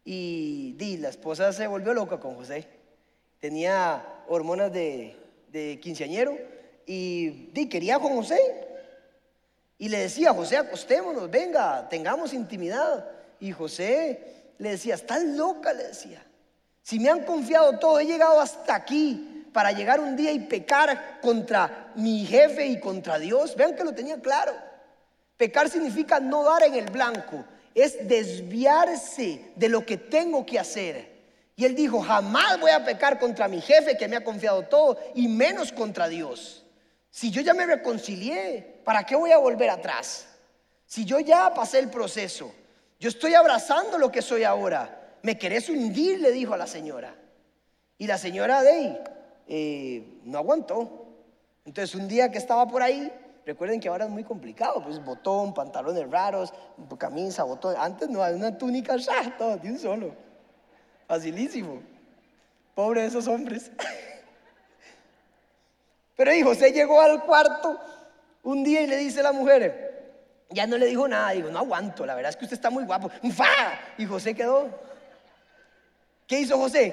Y 0.05 0.75
di, 0.75 0.99
la 0.99 1.09
esposa 1.09 1.51
se 1.51 1.67
volvió 1.67 1.95
loca 1.95 2.21
con 2.21 2.35
José. 2.35 2.69
Tenía 3.39 4.05
hormonas 4.29 4.71
de, 4.75 5.17
de 5.51 5.81
quinceañero 5.81 6.37
y 6.85 7.49
di, 7.55 7.67
quería 7.67 7.99
con 7.99 8.15
José. 8.15 8.39
Y 9.79 9.89
le 9.89 10.01
decía, 10.01 10.35
José, 10.35 10.59
acostémonos, 10.59 11.31
venga, 11.31 11.89
tengamos 11.89 12.35
intimidad. 12.35 13.20
Y 13.41 13.53
José 13.53 14.53
le 14.59 14.71
decía, 14.71 14.95
estás 14.95 15.25
loca, 15.25 15.73
le 15.73 15.85
decía. 15.85 16.23
Si 16.83 16.99
me 16.99 17.09
han 17.09 17.25
confiado 17.25 17.79
todo, 17.79 17.99
he 17.99 18.05
llegado 18.05 18.41
hasta 18.41 18.75
aquí 18.75 19.49
para 19.53 19.73
llegar 19.73 20.01
un 20.01 20.17
día 20.17 20.33
y 20.33 20.41
pecar 20.41 21.21
contra 21.21 21.93
mi 21.95 22.25
jefe 22.25 22.67
y 22.67 22.79
contra 22.79 23.19
Dios. 23.19 23.57
Vean 23.57 23.75
que 23.75 23.85
lo 23.85 23.93
tenía 23.93 24.21
claro. 24.21 24.53
Pecar 25.37 25.71
significa 25.71 26.21
no 26.21 26.45
dar 26.45 26.65
en 26.65 26.75
el 26.75 26.91
blanco, 26.91 27.45
es 27.75 28.07
desviarse 28.07 29.53
de 29.57 29.69
lo 29.69 29.87
que 29.87 29.97
tengo 29.97 30.45
que 30.45 30.59
hacer. 30.59 31.11
Y 31.57 31.65
él 31.65 31.75
dijo, 31.75 32.01
jamás 32.01 32.61
voy 32.61 32.71
a 32.71 32.85
pecar 32.85 33.19
contra 33.19 33.49
mi 33.49 33.61
jefe 33.61 33.97
que 33.97 34.09
me 34.09 34.17
ha 34.17 34.25
confiado 34.25 34.63
todo 34.65 34.99
y 35.15 35.29
menos 35.29 35.73
contra 35.73 36.09
Dios. 36.09 36.65
Si 37.11 37.31
yo 37.31 37.41
ya 37.41 37.55
me 37.55 37.67
reconcilié, 37.67 38.81
¿para 38.85 39.05
qué 39.05 39.17
voy 39.17 39.33
a 39.33 39.39
volver 39.39 39.71
atrás? 39.71 40.27
Si 40.87 41.05
yo 41.05 41.21
ya 41.21 41.53
pasé 41.55 41.79
el 41.79 41.89
proceso, 41.89 42.53
yo 43.01 43.09
estoy 43.09 43.35
abrazando 43.35 43.99
lo 43.99 44.13
que 44.13 44.23
soy 44.23 44.45
ahora. 44.45 45.17
¿Me 45.23 45.37
querés 45.37 45.69
hundir? 45.69 46.21
Le 46.21 46.31
dijo 46.31 46.55
a 46.55 46.57
la 46.57 46.67
señora. 46.67 47.15
Y 47.99 48.07
la 48.07 48.17
señora 48.17 48.63
Dey 48.63 48.99
eh, 49.49 50.21
no 50.25 50.39
aguantó. 50.39 51.09
Entonces 51.65 51.95
un 51.97 52.07
día 52.07 52.31
que 52.31 52.39
estaba 52.39 52.69
por 52.69 52.83
ahí, 52.83 53.13
Recuerden 53.51 53.81
que 53.81 53.89
ahora 53.89 54.05
es 54.05 54.11
muy 54.11 54.23
complicado, 54.23 54.81
pues 54.81 55.05
botón, 55.05 55.53
pantalones 55.55 56.09
raros, 56.09 56.55
camisa, 56.99 57.43
botón. 57.43 57.75
Antes 57.77 58.09
no, 58.09 58.21
una 58.21 58.57
túnica 58.57 58.97
ya, 58.97 59.37
todo 59.37 59.57
de 59.57 59.71
un 59.71 59.79
solo. 59.79 60.15
Facilísimo. 61.09 61.83
Pobre 62.77 63.03
de 63.03 63.09
esos 63.09 63.27
hombres. 63.27 63.73
Pero 66.17 66.33
y 66.33 66.43
José 66.43 66.71
llegó 66.71 67.01
al 67.01 67.25
cuarto 67.25 67.81
un 68.43 68.63
día 68.63 68.83
y 68.83 68.87
le 68.87 68.99
dice 68.99 69.21
a 69.21 69.25
la 69.25 69.33
mujer, 69.33 69.90
ya 70.51 70.67
no 70.67 70.77
le 70.79 70.87
dijo 70.87 71.07
nada, 71.09 71.31
digo, 71.31 71.51
no 71.51 71.61
aguanto, 71.61 72.05
la 72.05 72.15
verdad 72.15 72.31
es 72.31 72.37
que 72.37 72.45
usted 72.45 72.57
está 72.57 72.71
muy 72.71 72.85
guapo. 72.85 73.11
Y 73.99 74.07
José 74.07 74.35
quedó. 74.35 74.69
¿Qué 76.27 76.41
hizo 76.41 76.57
José? 76.57 76.93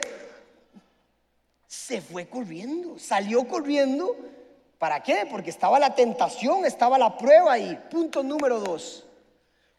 Se 1.67 2.01
fue 2.01 2.27
corriendo, 2.27 2.97
salió 2.97 3.47
corriendo 3.47 4.15
¿Para 4.77 5.01
qué? 5.01 5.27
Porque 5.29 5.49
estaba 5.49 5.79
la 5.79 5.95
tentación, 5.95 6.65
estaba 6.65 6.97
la 6.97 7.17
prueba 7.17 7.53
ahí. 7.53 7.79
Punto 7.89 8.21
número 8.21 8.59
dos. 8.59 9.05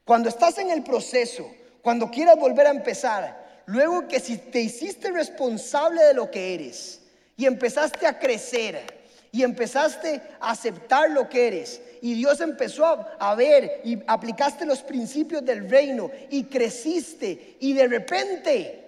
Cuando 0.05 0.29
estás 0.29 0.59
en 0.59 0.71
el 0.71 0.83
proceso, 0.83 1.49
cuando 1.83 2.11
quieras 2.11 2.37
volver 2.37 2.67
a 2.67 2.71
empezar, 2.71 3.63
luego 3.67 4.09
que 4.09 4.19
si 4.19 4.39
te 4.39 4.61
hiciste 4.61 5.13
responsable 5.13 6.03
de 6.03 6.15
lo 6.15 6.31
que 6.31 6.55
eres 6.55 7.03
y 7.37 7.47
empezaste 7.47 8.07
a 8.07 8.19
crecer 8.19 8.98
y 9.33 9.43
empezaste 9.43 10.23
a 10.41 10.51
aceptar 10.51 11.11
lo 11.11 11.29
que 11.29 11.49
eres 11.49 11.81
y 12.01 12.15
Dios 12.15 12.41
empezó 12.41 12.85
a, 12.87 13.35
ver 13.35 13.81
y 13.85 13.99
aplicaste 14.07 14.65
los 14.65 14.83
principios 14.83 15.45
del 15.45 15.69
reino 15.69 16.11
y 16.31 16.45
creciste 16.45 17.57
y 17.61 17.73
de 17.73 17.87
repente 17.89 18.85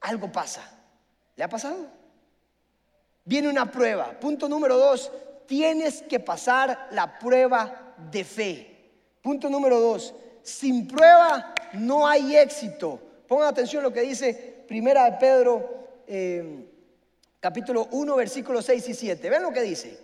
algo 0.00 0.30
pasa. 0.30 0.70
¿Le 1.36 1.44
ha 1.44 1.48
pasado? 1.48 1.86
Viene 3.24 3.48
una 3.48 3.70
prueba. 3.70 4.18
Punto 4.20 4.48
número 4.48 4.76
dos, 4.76 5.10
tienes 5.46 6.02
que 6.02 6.20
pasar 6.20 6.88
la 6.90 7.18
prueba 7.18 7.94
de 8.10 8.24
fe. 8.24 8.70
Punto 9.22 9.48
número 9.48 9.80
dos, 9.80 10.14
sin 10.42 10.86
prueba 10.86 11.54
no 11.74 12.06
hay 12.06 12.36
éxito. 12.36 13.00
Pongan 13.26 13.48
atención 13.48 13.80
a 13.80 13.88
lo 13.88 13.92
que 13.92 14.02
dice 14.02 14.64
Primera 14.68 15.10
de 15.10 15.16
Pedro, 15.18 15.88
eh, 16.06 16.68
capítulo 17.44 17.88
1, 17.90 18.16
versículos 18.16 18.64
6 18.64 18.88
y 18.88 18.94
7. 18.94 19.28
Vean 19.28 19.42
lo 19.42 19.52
que 19.52 19.60
dice. 19.60 19.98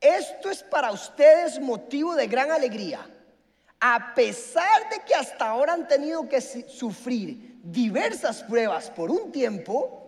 Esto 0.00 0.50
es 0.50 0.62
para 0.62 0.90
ustedes 0.90 1.60
motivo 1.60 2.14
de 2.14 2.26
gran 2.26 2.50
alegría. 2.50 3.06
A 3.78 4.14
pesar 4.14 4.88
de 4.88 5.00
que 5.00 5.14
hasta 5.14 5.46
ahora 5.46 5.74
han 5.74 5.86
tenido 5.86 6.26
que 6.26 6.40
sufrir 6.40 7.60
diversas 7.62 8.42
pruebas 8.44 8.88
por 8.88 9.10
un 9.10 9.30
tiempo, 9.30 9.98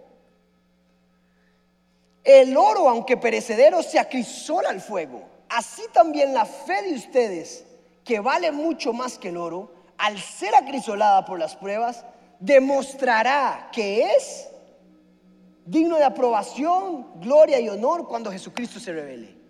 El 2.25 2.57
oro, 2.57 2.89
aunque 2.89 3.19
perecedero, 3.19 3.83
se 3.83 3.99
acrisola 3.99 4.71
al 4.71 4.81
fuego. 4.81 5.29
Así 5.51 5.83
también 5.93 6.33
la 6.33 6.47
fe 6.47 6.81
de 6.85 6.95
ustedes, 6.95 7.67
que 8.03 8.21
vale 8.21 8.51
mucho 8.51 8.95
más 8.95 9.19
que 9.19 9.29
el 9.29 9.37
oro, 9.37 9.75
al 9.99 10.19
ser 10.19 10.55
acrisolada 10.55 11.27
por 11.27 11.39
las 11.39 11.55
pruebas, 11.55 12.07
demostrará 12.41 13.69
que 13.73 14.15
es 14.15 14.49
digno 15.65 15.97
de 15.97 16.05
aprobación, 16.05 17.21
gloria 17.21 17.61
y 17.61 17.69
honor 17.69 18.07
cuando 18.09 18.31
Jesucristo 18.31 18.81
se 18.81 18.93
revele. 18.93 19.43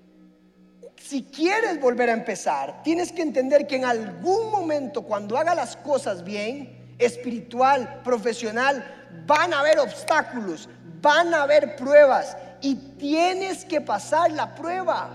Si 0.97 1.25
quieres 1.25 1.81
volver 1.81 2.11
a 2.11 2.13
empezar, 2.13 2.83
tienes 2.83 3.13
que 3.13 3.23
entender 3.23 3.67
que 3.67 3.77
en 3.77 3.85
algún 3.85 4.51
momento 4.51 5.03
cuando 5.03 5.37
haga 5.37 5.55
las 5.55 5.77
cosas 5.77 6.23
bien, 6.23 6.95
espiritual, 6.99 8.01
profesional, 8.05 8.85
van 9.27 9.53
a 9.53 9.61
haber 9.61 9.79
obstáculos, 9.79 10.69
van 11.01 11.35
a 11.35 11.43
haber 11.43 11.77
pruebas 11.77 12.37
y 12.61 12.75
tienes 12.75 13.65
que 13.65 13.81
pasar 13.81 14.31
la 14.31 14.55
prueba. 14.55 15.11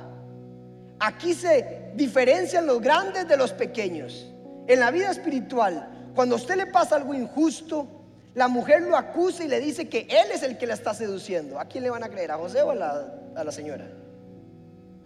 Aquí 0.99 1.33
se 1.33 1.91
diferencian 1.95 2.65
los 2.65 2.81
grandes 2.81 3.27
de 3.27 3.37
los 3.37 3.53
pequeños. 3.53 4.27
En 4.67 4.79
la 4.79 4.91
vida 4.91 5.11
espiritual, 5.11 6.11
cuando 6.13 6.35
a 6.35 6.37
usted 6.37 6.57
le 6.57 6.65
pasa 6.67 6.95
algo 6.95 7.13
injusto, 7.13 7.87
la 8.37 8.47
mujer 8.47 8.83
lo 8.83 8.95
acusa 8.95 9.43
y 9.43 9.47
le 9.47 9.59
dice 9.59 9.89
que 9.89 10.01
él 10.01 10.27
es 10.31 10.43
el 10.43 10.59
que 10.59 10.67
la 10.67 10.75
está 10.75 10.93
seduciendo. 10.93 11.59
¿A 11.59 11.65
quién 11.65 11.83
le 11.83 11.89
van 11.89 12.03
a 12.03 12.09
creer? 12.09 12.29
¿A 12.29 12.37
José 12.37 12.61
o 12.61 12.69
a 12.69 12.75
la, 12.75 13.51
señora? 13.51 13.87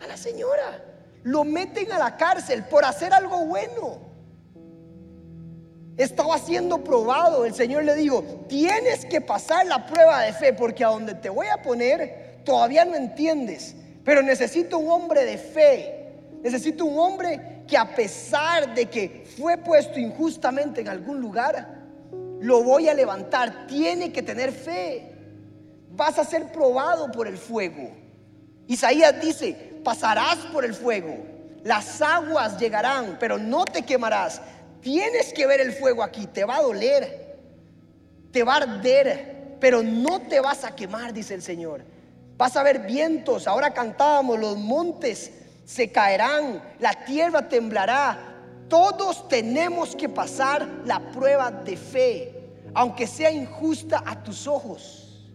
A 0.02 0.08
la 0.08 0.18
señora. 0.18 0.84
Lo 1.24 1.46
meten 1.46 1.90
a 1.94 1.98
la 1.98 2.18
cárcel 2.18 2.66
por 2.66 2.84
hacer 2.84 3.14
algo 3.14 3.46
bueno. 3.46 4.00
Estaba 5.96 6.38
siendo 6.40 6.84
probado. 6.84 7.46
El 7.46 7.54
Señor 7.54 7.86
le 7.86 7.96
dijo, 7.96 8.22
tienes 8.50 9.06
que 9.06 9.22
pasar 9.22 9.66
la 9.66 9.86
prueba 9.86 10.24
de 10.24 10.34
fe 10.34 10.52
porque 10.52 10.84
a 10.84 10.90
donde 10.90 11.14
te 11.14 11.30
voy 11.30 11.48
a 11.48 11.62
poner 11.62 12.42
todavía 12.44 12.84
no 12.84 12.96
entiendes. 12.98 13.78
Pero 14.04 14.22
necesito 14.22 14.78
un 14.78 14.92
hombre 14.92 15.24
de 15.24 15.38
fe. 15.38 16.16
Necesito 16.44 16.84
un 16.84 17.00
hombre 17.00 17.64
que 17.66 17.78
a 17.78 17.96
pesar 17.96 18.76
de 18.76 18.88
que 18.88 19.24
fue 19.38 19.58
puesto 19.58 20.02
injustamente 20.02 20.82
en 20.82 20.90
algún 20.90 21.22
lugar, 21.22 21.81
lo 22.42 22.64
voy 22.64 22.90
a 22.90 22.94
levantar. 22.94 23.68
Tiene 23.68 24.12
que 24.12 24.22
tener 24.22 24.52
fe. 24.52 25.14
Vas 25.92 26.18
a 26.20 26.26
ser 26.26 26.52
probado 26.52 27.12
por 27.12 27.28
el 27.28 27.38
fuego. 27.38 27.92
Isaías 28.68 29.22
dice, 29.22 29.54
pasarás 29.84 30.38
por 30.52 30.66
el 30.66 30.74
fuego. 30.74 31.16
Las 31.64 32.02
aguas 32.02 32.60
llegarán, 32.60 33.18
pero 33.20 33.38
no 33.38 33.66
te 33.66 33.84
quemarás. 33.84 34.42
Tienes 34.82 35.32
que 35.34 35.46
ver 35.46 35.62
el 35.62 35.74
fuego 35.74 36.04
aquí. 36.04 36.26
Te 36.28 36.44
va 36.44 36.58
a 36.58 36.62
doler. 36.62 37.38
Te 38.32 38.44
va 38.44 38.56
a 38.56 38.58
arder, 38.58 39.58
pero 39.60 39.84
no 39.84 40.22
te 40.22 40.40
vas 40.40 40.64
a 40.64 40.76
quemar, 40.76 41.14
dice 41.14 41.34
el 41.34 41.42
Señor. 41.42 41.84
Vas 42.38 42.56
a 42.56 42.64
ver 42.64 42.80
vientos. 42.80 43.48
Ahora 43.48 43.74
cantábamos, 43.74 44.40
los 44.40 44.58
montes 44.58 45.32
se 45.66 45.92
caerán, 45.92 46.62
la 46.80 46.94
tierra 47.06 47.48
temblará, 47.48 48.31
todos 48.72 49.28
tenemos 49.28 49.98
que 49.98 50.08
pasar 50.08 50.66
la 50.86 51.12
prueba 51.12 51.52
de 51.52 51.76
fe, 51.76 52.34
aunque 52.74 53.06
sea 53.06 53.30
injusta 53.30 54.02
a 54.06 54.24
tus 54.24 54.48
ojos. 54.48 55.28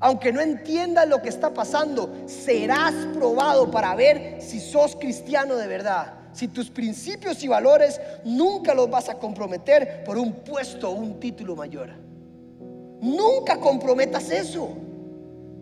Aunque 0.00 0.32
no 0.32 0.40
entiendas 0.40 1.06
lo 1.06 1.20
que 1.20 1.28
está 1.28 1.52
pasando, 1.52 2.10
serás 2.24 2.94
probado 3.12 3.70
para 3.70 3.94
ver 3.94 4.40
si 4.40 4.58
sos 4.58 4.96
cristiano 4.96 5.56
de 5.56 5.66
verdad. 5.66 6.14
Si 6.32 6.48
tus 6.48 6.70
principios 6.70 7.44
y 7.44 7.48
valores 7.48 8.00
nunca 8.24 8.72
los 8.72 8.88
vas 8.88 9.10
a 9.10 9.18
comprometer 9.18 10.02
por 10.02 10.16
un 10.16 10.32
puesto 10.32 10.88
o 10.88 10.94
un 10.94 11.20
título 11.20 11.54
mayor. 11.54 11.90
Nunca 13.02 13.60
comprometas 13.60 14.30
eso. 14.30 14.70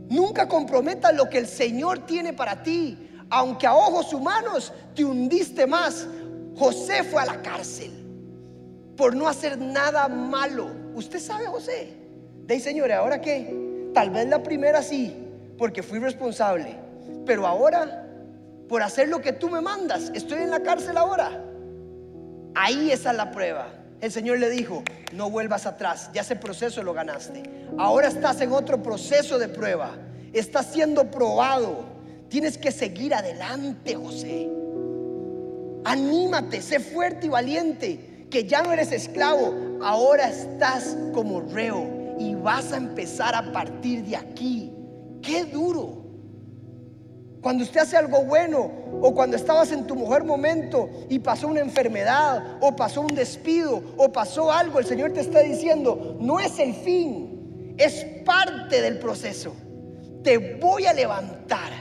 Nunca 0.08 0.46
comprometas 0.46 1.12
lo 1.12 1.28
que 1.28 1.38
el 1.38 1.48
Señor 1.48 2.06
tiene 2.06 2.32
para 2.32 2.62
ti. 2.62 3.08
Aunque 3.30 3.66
a 3.66 3.74
ojos 3.74 4.12
humanos 4.12 4.72
te 4.94 5.04
hundiste 5.04 5.66
más, 5.66 6.06
José 6.56 7.04
fue 7.04 7.22
a 7.22 7.26
la 7.26 7.42
cárcel 7.42 7.92
por 8.96 9.16
no 9.16 9.26
hacer 9.26 9.56
nada 9.56 10.08
malo. 10.08 10.70
Usted 10.94 11.18
sabe, 11.18 11.46
José. 11.46 11.96
De 12.46 12.54
ahí, 12.54 12.60
señores, 12.60 12.96
¿ahora 12.96 13.20
qué? 13.20 13.90
Tal 13.94 14.10
vez 14.10 14.28
la 14.28 14.42
primera 14.42 14.82
sí, 14.82 15.16
porque 15.56 15.82
fui 15.82 15.98
responsable. 15.98 16.76
Pero 17.24 17.46
ahora, 17.46 18.06
por 18.68 18.82
hacer 18.82 19.08
lo 19.08 19.22
que 19.22 19.32
tú 19.32 19.48
me 19.48 19.62
mandas, 19.62 20.12
estoy 20.14 20.42
en 20.42 20.50
la 20.50 20.60
cárcel 20.60 20.98
ahora. 20.98 21.42
Ahí 22.54 22.90
está 22.90 23.14
la 23.14 23.30
prueba. 23.30 23.68
El 24.02 24.12
Señor 24.12 24.38
le 24.38 24.50
dijo, 24.50 24.82
no 25.12 25.30
vuelvas 25.30 25.64
atrás, 25.64 26.10
ya 26.12 26.20
ese 26.20 26.36
proceso 26.36 26.82
lo 26.82 26.92
ganaste. 26.92 27.42
Ahora 27.78 28.08
estás 28.08 28.40
en 28.42 28.52
otro 28.52 28.82
proceso 28.82 29.38
de 29.38 29.48
prueba. 29.48 29.92
Estás 30.32 30.66
siendo 30.66 31.10
probado. 31.10 31.84
Tienes 32.28 32.58
que 32.58 32.70
seguir 32.70 33.14
adelante, 33.14 33.94
José. 33.94 34.59
Anímate, 35.84 36.60
sé 36.60 36.80
fuerte 36.80 37.26
y 37.26 37.30
valiente, 37.30 38.26
que 38.30 38.44
ya 38.44 38.62
no 38.62 38.72
eres 38.72 38.92
esclavo, 38.92 39.78
ahora 39.82 40.28
estás 40.28 40.96
como 41.14 41.40
reo 41.40 42.16
y 42.18 42.34
vas 42.34 42.72
a 42.72 42.76
empezar 42.76 43.34
a 43.34 43.50
partir 43.52 44.04
de 44.04 44.16
aquí. 44.16 44.72
Qué 45.22 45.44
duro. 45.44 46.00
Cuando 47.40 47.64
usted 47.64 47.80
hace 47.80 47.96
algo 47.96 48.22
bueno 48.24 48.70
o 49.00 49.14
cuando 49.14 49.36
estabas 49.36 49.72
en 49.72 49.86
tu 49.86 49.96
mejor 49.96 50.24
momento 50.24 50.90
y 51.08 51.18
pasó 51.18 51.48
una 51.48 51.60
enfermedad 51.60 52.58
o 52.60 52.76
pasó 52.76 53.00
un 53.00 53.14
despido 53.14 53.82
o 53.96 54.12
pasó 54.12 54.52
algo, 54.52 54.78
el 54.78 54.84
Señor 54.84 55.12
te 55.12 55.20
está 55.20 55.40
diciendo, 55.40 56.18
no 56.20 56.38
es 56.38 56.58
el 56.58 56.74
fin, 56.74 57.74
es 57.78 58.04
parte 58.26 58.82
del 58.82 58.98
proceso. 58.98 59.54
Te 60.22 60.36
voy 60.58 60.84
a 60.84 60.92
levantar 60.92 61.72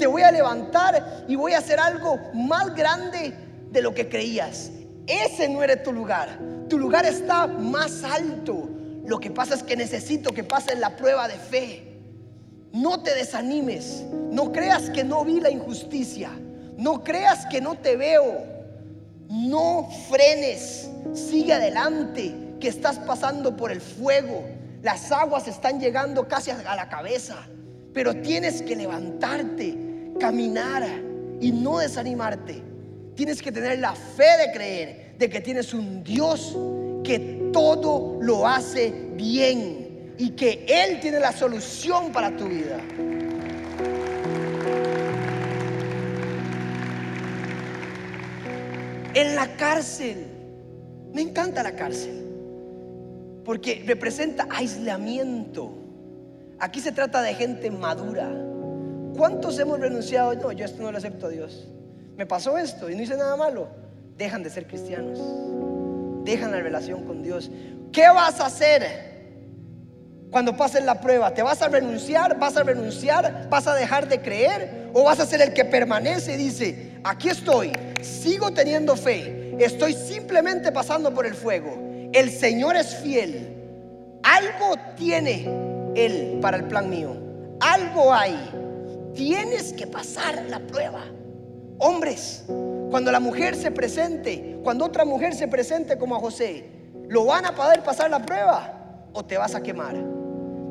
te 0.00 0.06
voy 0.06 0.22
a 0.22 0.32
levantar 0.32 1.26
y 1.28 1.36
voy 1.36 1.52
a 1.52 1.58
hacer 1.58 1.78
algo 1.78 2.18
más 2.32 2.74
grande 2.74 3.34
de 3.70 3.82
lo 3.82 3.94
que 3.94 4.08
creías. 4.08 4.70
Ese 5.06 5.46
no 5.46 5.62
era 5.62 5.82
tu 5.82 5.92
lugar. 5.92 6.38
Tu 6.70 6.78
lugar 6.78 7.04
está 7.04 7.46
más 7.46 8.02
alto. 8.02 8.66
Lo 9.04 9.20
que 9.20 9.30
pasa 9.30 9.54
es 9.54 9.62
que 9.62 9.76
necesito 9.76 10.32
que 10.32 10.42
pases 10.42 10.78
la 10.78 10.96
prueba 10.96 11.28
de 11.28 11.34
fe. 11.34 11.98
No 12.72 13.02
te 13.02 13.14
desanimes. 13.14 14.04
No 14.30 14.52
creas 14.52 14.88
que 14.88 15.04
no 15.04 15.22
vi 15.22 15.38
la 15.38 15.50
injusticia. 15.50 16.30
No 16.78 17.04
creas 17.04 17.44
que 17.46 17.60
no 17.60 17.74
te 17.74 17.96
veo. 17.96 18.42
No 19.28 19.86
frenes. 20.08 20.88
Sigue 21.12 21.52
adelante, 21.52 22.34
que 22.58 22.68
estás 22.68 22.98
pasando 23.00 23.54
por 23.54 23.70
el 23.70 23.82
fuego. 23.82 24.44
Las 24.82 25.12
aguas 25.12 25.46
están 25.46 25.78
llegando 25.78 26.26
casi 26.26 26.52
a 26.52 26.74
la 26.74 26.88
cabeza. 26.88 27.36
Pero 27.92 28.14
tienes 28.14 28.62
que 28.62 28.76
levantarte 28.76 29.89
caminar 30.20 30.86
y 31.40 31.50
no 31.50 31.78
desanimarte. 31.78 32.62
Tienes 33.16 33.42
que 33.42 33.50
tener 33.50 33.80
la 33.80 33.94
fe 33.94 34.46
de 34.46 34.52
creer 34.52 35.14
de 35.18 35.28
que 35.28 35.40
tienes 35.40 35.74
un 35.74 36.04
Dios 36.04 36.56
que 37.02 37.50
todo 37.52 38.18
lo 38.20 38.46
hace 38.46 38.92
bien 39.14 40.14
y 40.18 40.30
que 40.30 40.64
Él 40.68 41.00
tiene 41.00 41.18
la 41.18 41.32
solución 41.32 42.12
para 42.12 42.36
tu 42.36 42.46
vida. 42.46 42.78
En 49.12 49.34
la 49.34 49.56
cárcel, 49.56 50.26
me 51.12 51.22
encanta 51.22 51.64
la 51.64 51.74
cárcel, 51.74 52.24
porque 53.44 53.82
representa 53.84 54.46
aislamiento. 54.50 55.74
Aquí 56.60 56.80
se 56.80 56.92
trata 56.92 57.20
de 57.22 57.34
gente 57.34 57.70
madura 57.70 58.49
¿Cuántos 59.20 59.58
hemos 59.58 59.78
renunciado? 59.78 60.34
No, 60.34 60.50
yo 60.50 60.64
esto 60.64 60.82
no 60.82 60.90
lo 60.90 60.96
acepto 60.96 61.26
a 61.26 61.28
Dios. 61.28 61.68
Me 62.16 62.24
pasó 62.24 62.56
esto 62.56 62.88
y 62.88 62.94
no 62.94 63.02
hice 63.02 63.18
nada 63.18 63.36
malo. 63.36 63.68
Dejan 64.16 64.42
de 64.42 64.48
ser 64.48 64.66
cristianos. 64.66 65.18
Dejan 66.24 66.50
la 66.52 66.60
relación 66.60 67.04
con 67.04 67.22
Dios. 67.22 67.50
¿Qué 67.92 68.08
vas 68.08 68.40
a 68.40 68.46
hacer 68.46 68.80
cuando 70.30 70.56
pases 70.56 70.86
la 70.86 71.02
prueba? 71.02 71.34
¿Te 71.34 71.42
vas 71.42 71.60
a 71.60 71.68
renunciar? 71.68 72.38
¿Vas 72.38 72.56
a 72.56 72.62
renunciar? 72.62 73.46
¿Vas 73.50 73.66
a 73.66 73.74
dejar 73.74 74.08
de 74.08 74.22
creer? 74.22 74.88
¿O 74.94 75.04
vas 75.04 75.20
a 75.20 75.26
ser 75.26 75.42
el 75.42 75.52
que 75.52 75.66
permanece 75.66 76.32
y 76.32 76.36
dice, 76.38 76.92
aquí 77.04 77.28
estoy, 77.28 77.72
sigo 78.00 78.52
teniendo 78.52 78.96
fe, 78.96 79.54
estoy 79.58 79.92
simplemente 79.92 80.72
pasando 80.72 81.12
por 81.12 81.26
el 81.26 81.34
fuego? 81.34 81.78
El 82.14 82.30
Señor 82.30 82.74
es 82.74 82.96
fiel. 82.96 83.54
Algo 84.22 84.76
tiene 84.96 85.46
Él 85.94 86.38
para 86.40 86.56
el 86.56 86.64
plan 86.64 86.88
mío. 86.88 87.14
Algo 87.60 88.14
hay. 88.14 88.69
Tienes 89.14 89.72
que 89.72 89.86
pasar 89.86 90.44
la 90.48 90.60
prueba. 90.60 91.04
Hombres, 91.78 92.44
cuando 92.90 93.10
la 93.10 93.20
mujer 93.20 93.56
se 93.56 93.70
presente, 93.70 94.58
cuando 94.62 94.84
otra 94.84 95.04
mujer 95.04 95.34
se 95.34 95.48
presente 95.48 95.96
como 95.96 96.16
a 96.16 96.20
José, 96.20 96.64
¿lo 97.08 97.24
van 97.24 97.46
a 97.46 97.54
poder 97.54 97.82
pasar 97.82 98.10
la 98.10 98.24
prueba 98.24 99.08
o 99.12 99.24
te 99.24 99.38
vas 99.38 99.54
a 99.54 99.62
quemar? 99.62 99.96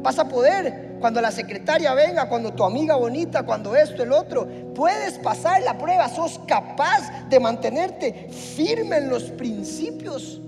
Vas 0.01 0.19
a 0.19 0.27
poder 0.27 0.97
cuando 0.99 1.21
la 1.21 1.31
secretaria 1.31 1.93
venga, 1.93 2.29
cuando 2.29 2.53
tu 2.53 2.63
amiga 2.63 2.95
bonita, 2.95 3.43
cuando 3.43 3.75
esto, 3.75 4.03
el 4.03 4.13
otro, 4.13 4.47
puedes 4.73 5.17
pasar 5.19 5.61
la 5.63 5.77
prueba, 5.77 6.07
sos 6.09 6.39
capaz 6.47 7.27
de 7.29 7.39
mantenerte 7.39 8.29
firme 8.29 8.97
en 8.97 9.09
los 9.09 9.23
principios 9.31 10.41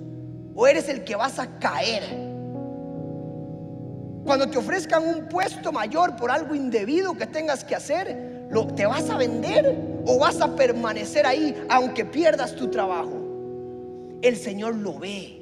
o 0.56 0.67
eres 0.67 0.88
el 0.89 1.04
que 1.04 1.15
vas 1.15 1.39
a 1.39 1.60
caer. 1.60 2.31
Cuando 4.26 4.48
te 4.48 4.58
ofrezcan 4.58 5.08
un 5.08 5.28
puesto 5.28 5.72
mayor 5.72 6.16
por 6.16 6.30
algo 6.30 6.54
indebido 6.54 7.16
que 7.16 7.26
tengas 7.26 7.64
que 7.64 7.76
hacer, 7.76 8.48
¿lo, 8.50 8.68
¿te 8.68 8.86
vas 8.86 9.10
a 9.10 9.18
vender 9.18 9.76
o 10.06 10.20
vas 10.20 10.40
a 10.42 10.56
permanecer 10.56 11.26
ahí 11.26 11.56
aunque 11.70 12.06
pierdas 12.06 12.56
tu 12.56 12.70
trabajo? 12.70 14.20
El 14.22 14.38
Señor 14.38 14.76
lo 14.76 15.00
ve. 15.00 15.42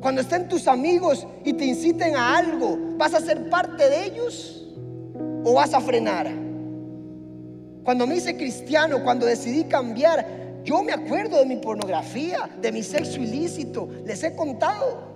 Cuando 0.00 0.20
estén 0.20 0.48
tus 0.48 0.68
amigos 0.68 1.26
y 1.44 1.54
te 1.54 1.64
inciten 1.64 2.14
a 2.14 2.36
algo, 2.36 2.78
¿vas 2.98 3.14
a 3.14 3.20
ser 3.20 3.48
parte 3.48 3.88
de 3.88 4.04
ellos 4.04 4.68
o 5.44 5.54
vas 5.54 5.72
a 5.72 5.80
frenar? 5.80 6.30
Cuando 7.84 8.06
me 8.06 8.16
hice 8.16 8.36
cristiano, 8.36 9.02
cuando 9.02 9.24
decidí 9.24 9.64
cambiar, 9.64 10.26
yo 10.62 10.82
me 10.82 10.92
acuerdo 10.92 11.38
de 11.38 11.46
mi 11.46 11.56
pornografía, 11.56 12.50
de 12.60 12.70
mi 12.70 12.82
sexo 12.82 13.20
ilícito, 13.20 13.88
les 14.04 14.22
he 14.24 14.36
contado. 14.36 15.13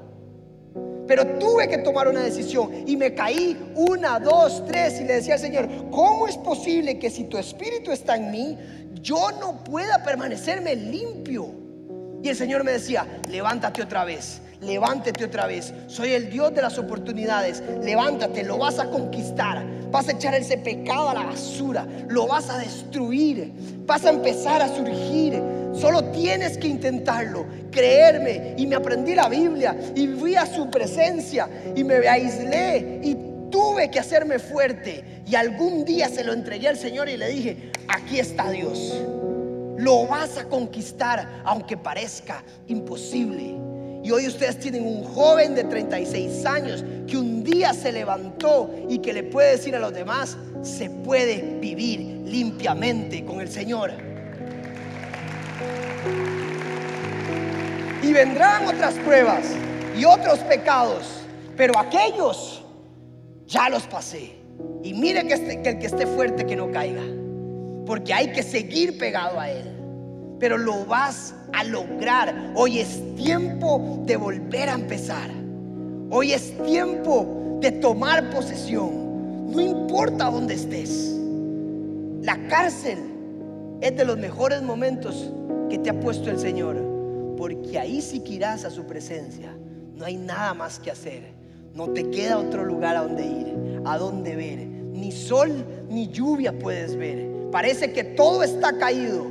Pero 1.08 1.26
tuve 1.38 1.68
que 1.68 1.78
tomar 1.78 2.06
una 2.06 2.22
decisión 2.22 2.84
y 2.86 2.96
me 2.96 3.14
caí 3.14 3.58
una, 3.74 4.20
dos, 4.20 4.64
tres 4.66 5.00
y 5.00 5.04
le 5.04 5.14
decía 5.14 5.34
al 5.34 5.40
Señor, 5.40 5.68
¿cómo 5.90 6.28
es 6.28 6.36
posible 6.36 6.98
que 6.98 7.08
si 7.08 7.24
tu 7.24 7.38
espíritu 7.38 7.90
está 7.90 8.16
en 8.16 8.30
mí, 8.30 8.58
yo 9.00 9.30
no 9.40 9.64
pueda 9.64 10.04
permanecerme 10.04 10.76
limpio? 10.76 11.54
Y 12.22 12.28
el 12.28 12.36
Señor 12.36 12.62
me 12.62 12.72
decía, 12.72 13.06
levántate 13.30 13.82
otra 13.82 14.04
vez, 14.04 14.42
levántate 14.60 15.24
otra 15.24 15.46
vez. 15.46 15.72
Soy 15.86 16.12
el 16.12 16.28
Dios 16.30 16.54
de 16.54 16.60
las 16.60 16.76
oportunidades. 16.78 17.62
Levántate, 17.82 18.42
lo 18.42 18.58
vas 18.58 18.78
a 18.78 18.90
conquistar. 18.90 19.64
Vas 19.90 20.08
a 20.08 20.12
echar 20.12 20.34
ese 20.34 20.58
pecado 20.58 21.08
a 21.08 21.14
la 21.14 21.22
basura. 21.22 21.86
Lo 22.08 22.26
vas 22.26 22.50
a 22.50 22.58
destruir. 22.58 23.52
Vas 23.86 24.04
a 24.04 24.10
empezar 24.10 24.60
a 24.60 24.68
surgir. 24.68 25.40
Solo 25.74 26.04
tienes 26.10 26.58
que 26.58 26.68
intentarlo, 26.68 27.46
creerme. 27.70 28.54
Y 28.56 28.66
me 28.66 28.76
aprendí 28.76 29.14
la 29.14 29.28
Biblia 29.28 29.76
y 29.94 30.08
fui 30.08 30.34
a 30.34 30.46
su 30.46 30.70
presencia 30.70 31.48
y 31.74 31.84
me 31.84 32.08
aislé 32.08 33.00
y 33.02 33.16
tuve 33.50 33.90
que 33.90 33.98
hacerme 33.98 34.38
fuerte. 34.38 35.22
Y 35.26 35.34
algún 35.34 35.84
día 35.84 36.08
se 36.08 36.24
lo 36.24 36.32
entregué 36.32 36.68
al 36.68 36.78
Señor 36.78 37.08
y 37.08 37.16
le 37.16 37.28
dije, 37.28 37.72
aquí 37.88 38.18
está 38.18 38.50
Dios. 38.50 38.94
Lo 39.76 40.06
vas 40.06 40.36
a 40.38 40.44
conquistar 40.44 41.42
aunque 41.44 41.76
parezca 41.76 42.42
imposible. 42.66 43.56
Y 44.02 44.10
hoy 44.10 44.26
ustedes 44.26 44.58
tienen 44.58 44.86
un 44.86 45.04
joven 45.04 45.54
de 45.54 45.64
36 45.64 46.46
años 46.46 46.84
que 47.06 47.16
un 47.16 47.42
día 47.42 47.74
se 47.74 47.92
levantó 47.92 48.70
y 48.88 48.98
que 48.98 49.12
le 49.12 49.24
puede 49.24 49.52
decir 49.52 49.74
a 49.74 49.80
los 49.80 49.92
demás, 49.92 50.36
se 50.62 50.88
puede 50.88 51.58
vivir 51.60 52.00
limpiamente 52.24 53.24
con 53.24 53.40
el 53.40 53.50
Señor. 53.50 53.92
Y 58.02 58.12
vendrán 58.12 58.66
otras 58.66 58.94
pruebas 58.94 59.44
y 59.96 60.04
otros 60.04 60.38
pecados, 60.40 61.24
pero 61.56 61.78
aquellos 61.78 62.64
ya 63.46 63.68
los 63.68 63.84
pasé. 63.86 64.36
Y 64.82 64.94
mire 64.94 65.26
que, 65.26 65.34
este, 65.34 65.62
que 65.62 65.68
el 65.70 65.78
que 65.78 65.86
esté 65.86 66.06
fuerte 66.06 66.46
que 66.46 66.56
no 66.56 66.70
caiga 66.70 67.02
porque 67.88 68.12
hay 68.12 68.32
que 68.32 68.42
seguir 68.42 68.98
pegado 68.98 69.40
a 69.40 69.50
Él. 69.50 69.64
Pero 70.38 70.58
lo 70.58 70.84
vas 70.84 71.34
a 71.54 71.64
lograr. 71.64 72.52
Hoy 72.54 72.80
es 72.80 73.00
tiempo 73.16 74.02
de 74.04 74.16
volver 74.18 74.68
a 74.68 74.74
empezar. 74.74 75.30
Hoy 76.10 76.34
es 76.34 76.56
tiempo 76.64 77.58
de 77.60 77.72
tomar 77.72 78.28
posesión. 78.28 79.50
No 79.50 79.60
importa 79.62 80.30
dónde 80.30 80.54
estés. 80.54 81.16
La 82.20 82.36
cárcel 82.48 82.98
es 83.80 83.96
de 83.96 84.04
los 84.04 84.18
mejores 84.18 84.60
momentos 84.60 85.32
que 85.68 85.78
te 85.78 85.90
ha 85.90 86.00
puesto 86.00 86.30
el 86.30 86.38
Señor. 86.38 86.76
Porque 87.36 87.78
ahí 87.78 88.00
si 88.00 88.22
irás 88.26 88.64
a 88.64 88.70
su 88.70 88.84
presencia. 88.84 89.56
No 89.94 90.04
hay 90.04 90.16
nada 90.16 90.54
más 90.54 90.78
que 90.78 90.90
hacer. 90.90 91.32
No 91.74 91.90
te 91.90 92.10
queda 92.10 92.38
otro 92.38 92.64
lugar 92.64 92.96
a 92.96 93.02
donde 93.02 93.26
ir, 93.26 93.82
a 93.84 93.98
donde 93.98 94.36
ver. 94.36 94.58
Ni 94.58 95.12
sol 95.12 95.64
ni 95.88 96.08
lluvia 96.08 96.58
puedes 96.58 96.96
ver 96.96 97.38
Parece 97.50 97.92
que 97.92 98.04
todo 98.04 98.42
está 98.42 98.76
caído, 98.76 99.26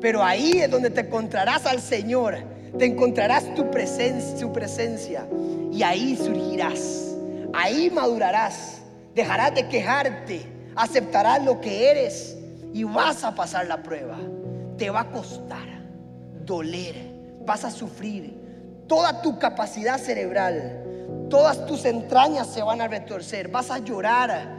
pero 0.00 0.24
ahí 0.24 0.58
es 0.58 0.70
donde 0.70 0.88
te 0.88 1.02
encontrarás 1.02 1.66
al 1.66 1.80
Señor, 1.80 2.38
te 2.78 2.86
encontrarás 2.86 3.54
tu 3.54 3.66
su 4.38 4.52
presencia 4.52 5.26
y 5.70 5.82
ahí 5.82 6.16
surgirás, 6.16 7.14
ahí 7.52 7.90
madurarás, 7.90 8.80
dejarás 9.14 9.54
de 9.54 9.68
quejarte, 9.68 10.46
aceptarás 10.76 11.44
lo 11.44 11.60
que 11.60 11.90
eres 11.90 12.38
y 12.72 12.84
vas 12.84 13.22
a 13.22 13.34
pasar 13.34 13.66
la 13.66 13.82
prueba. 13.82 14.18
Te 14.78 14.88
va 14.88 15.00
a 15.00 15.10
costar, 15.10 15.77
vas 17.44 17.64
a 17.64 17.70
sufrir, 17.70 18.34
toda 18.86 19.20
tu 19.20 19.38
capacidad 19.38 19.98
cerebral, 19.98 21.26
todas 21.28 21.66
tus 21.66 21.84
entrañas 21.84 22.46
se 22.46 22.62
van 22.62 22.80
a 22.80 22.88
retorcer, 22.88 23.48
vas 23.48 23.70
a 23.70 23.78
llorar 23.78 24.58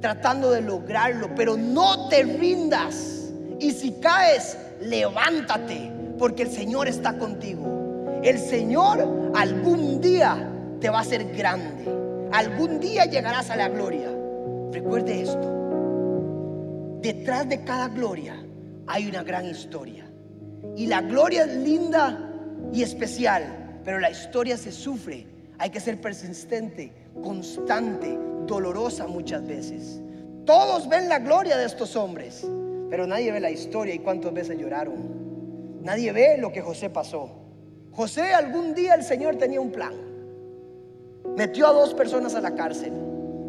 tratando 0.00 0.50
de 0.50 0.60
lograrlo, 0.62 1.34
pero 1.36 1.56
no 1.56 2.08
te 2.08 2.22
rindas. 2.22 3.30
Y 3.58 3.70
si 3.72 3.92
caes, 4.00 4.56
levántate, 4.80 5.92
porque 6.18 6.42
el 6.42 6.50
Señor 6.50 6.88
está 6.88 7.16
contigo. 7.18 8.20
El 8.22 8.38
Señor 8.38 9.32
algún 9.34 10.00
día 10.00 10.50
te 10.80 10.88
va 10.88 10.98
a 10.98 11.02
hacer 11.02 11.36
grande. 11.36 11.84
Algún 12.32 12.80
día 12.80 13.04
llegarás 13.04 13.50
a 13.50 13.56
la 13.56 13.68
gloria. 13.68 14.08
Recuerde 14.72 15.22
esto. 15.22 16.98
Detrás 17.00 17.48
de 17.48 17.62
cada 17.64 17.88
gloria 17.88 18.36
hay 18.86 19.08
una 19.08 19.22
gran 19.22 19.46
historia. 19.46 19.99
Y 20.76 20.86
la 20.86 21.02
gloria 21.02 21.44
es 21.44 21.54
linda 21.56 22.30
y 22.72 22.82
especial, 22.82 23.80
pero 23.84 23.98
la 23.98 24.10
historia 24.10 24.56
se 24.56 24.72
sufre. 24.72 25.26
Hay 25.58 25.70
que 25.70 25.80
ser 25.80 26.00
persistente, 26.00 26.92
constante, 27.22 28.18
dolorosa 28.46 29.06
muchas 29.06 29.46
veces. 29.46 30.00
Todos 30.44 30.88
ven 30.88 31.08
la 31.08 31.18
gloria 31.18 31.56
de 31.56 31.66
estos 31.66 31.96
hombres, 31.96 32.46
pero 32.88 33.06
nadie 33.06 33.30
ve 33.30 33.40
la 33.40 33.50
historia 33.50 33.94
y 33.94 33.98
cuántas 33.98 34.32
veces 34.32 34.58
lloraron. 34.58 35.80
Nadie 35.82 36.12
ve 36.12 36.38
lo 36.38 36.50
que 36.50 36.60
José 36.60 36.90
pasó. 36.90 37.30
José 37.92 38.32
algún 38.34 38.74
día 38.74 38.94
el 38.94 39.02
Señor 39.02 39.36
tenía 39.36 39.60
un 39.60 39.70
plan. 39.70 39.94
Metió 41.36 41.66
a 41.66 41.72
dos 41.72 41.94
personas 41.94 42.34
a 42.34 42.40
la 42.40 42.54
cárcel, 42.54 42.92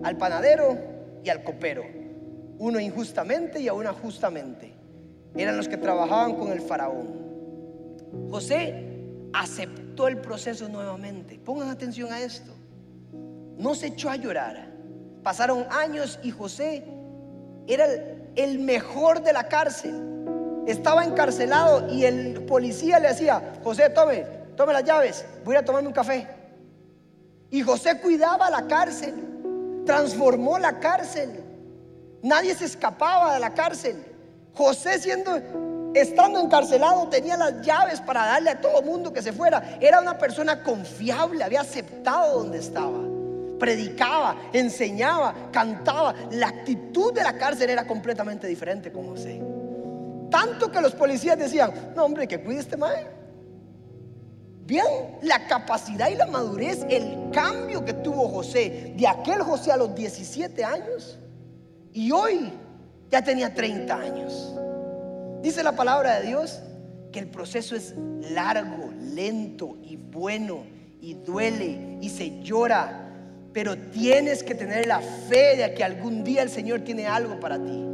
al 0.04 0.18
panadero 0.18 0.78
y 1.24 1.30
al 1.30 1.44
copero. 1.44 1.84
Uno 2.58 2.80
injustamente 2.80 3.60
y 3.60 3.68
a 3.68 3.74
uno 3.74 3.94
justamente. 3.94 4.81
Eran 5.36 5.58
los 5.58 5.68
que 5.68 5.78
trabajaban 5.78 6.36
con 6.36 6.52
el 6.52 6.62
faraón. 6.62 7.22
José 8.30 8.92
aceptó 9.34 10.08
el 10.08 10.18
proceso 10.18 10.68
nuevamente. 10.68 11.40
Pongan 11.40 11.70
atención 11.70 12.12
a 12.12 12.20
esto. 12.20 12.52
No 13.58 13.76
se 13.76 13.88
echó 13.88 14.10
a 14.10 14.16
llorar. 14.16 14.72
Pasaron 15.24 15.66
años 15.70 16.20
y 16.24 16.32
José 16.32 16.84
era 17.68 17.86
el, 18.36 18.60
mejor 18.60 19.22
de 19.22 19.34
la 19.34 19.48
cárcel. 19.48 20.66
Estaba 20.68 21.06
encarcelado 21.06 21.94
y 21.94 22.06
el 22.06 22.44
policía 22.46 23.00
le 23.00 23.10
decía, 23.10 23.54
José, 23.64 23.90
tome, 23.90 24.26
tome 24.56 24.74
las 24.74 24.84
llaves, 24.84 25.26
voy 25.46 25.56
a 25.56 25.66
tomarme 25.66 25.88
un 25.88 25.94
café. 25.94 26.28
Y 27.50 27.62
José 27.62 28.00
cuidaba 28.00 28.50
la 28.50 28.68
cárcel, 28.68 29.84
transformó 29.86 30.58
la 30.58 30.80
cárcel. 30.80 31.44
Nadie 32.24 32.56
se 32.56 32.66
escapaba 32.66 33.34
de 33.34 33.40
la 33.40 33.54
cárcel. 33.54 34.11
José 34.54 35.00
siendo 35.00 35.40
estando 35.94 36.40
encarcelado 36.40 37.08
tenía 37.10 37.36
las 37.36 37.66
llaves 37.66 38.00
para 38.02 38.26
darle 38.26 38.52
a 38.52 38.62
todo 38.62 38.82
mundo 38.82 39.12
que 39.12 39.22
se 39.22 39.34
fuera. 39.34 39.78
Era 39.82 40.00
una 40.00 40.18
persona 40.18 40.64
confiable, 40.64 41.44
había 41.44 41.62
aceptado 41.62 42.40
donde 42.40 42.60
estaba 42.60 43.12
predicaba, 43.62 44.36
enseñaba, 44.54 45.36
cantaba. 45.52 46.16
La 46.32 46.48
actitud 46.48 47.14
de 47.14 47.22
la 47.22 47.38
cárcel 47.38 47.70
era 47.70 47.86
completamente 47.86 48.48
diferente 48.48 48.92
con 48.92 49.08
José. 49.08 49.40
Tanto 50.32 50.72
que 50.72 50.82
los 50.82 50.96
policías 50.96 51.38
decían, 51.38 51.72
no 51.96 52.06
hombre, 52.06 52.28
que 52.28 52.42
cuide 52.42 52.62
este 52.62 52.76
mae. 52.76 53.06
Bien, 54.66 55.20
la 55.22 55.46
capacidad 55.46 56.10
y 56.10 56.16
la 56.16 56.26
madurez, 56.26 56.84
el 56.90 57.30
cambio 57.32 57.86
que 57.86 57.94
tuvo 57.94 58.30
José, 58.30 58.96
de 58.98 59.08
aquel 59.08 59.44
José 59.44 59.72
a 59.72 59.78
los 59.78 59.94
17 59.94 60.64
años, 60.64 61.20
y 61.94 62.12
hoy 62.12 62.52
ya 63.12 63.24
tenía 63.24 63.54
30 63.54 63.94
años. 63.94 64.56
Dice 65.42 65.64
la 65.64 65.76
palabra 65.76 66.20
de 66.20 66.28
Dios 66.28 66.62
que 67.12 67.20
el 67.20 67.28
proceso 67.28 67.76
es 67.76 67.94
largo, 68.32 68.92
lento 69.14 69.78
y 69.84 69.98
bueno, 69.98 70.64
y 71.02 71.16
duele, 71.16 71.98
y 72.00 72.10
se 72.10 72.42
llora, 72.42 73.10
pero 73.52 73.78
tienes 73.78 74.44
que 74.44 74.56
tener 74.56 74.88
la 74.88 75.02
fe 75.02 75.58
de 75.58 75.74
que 75.74 75.84
algún 75.84 76.24
día 76.24 76.42
el 76.42 76.50
Señor 76.50 76.82
tiene 76.82 77.08
algo 77.08 77.40
para 77.40 77.58
ti. 77.62 77.86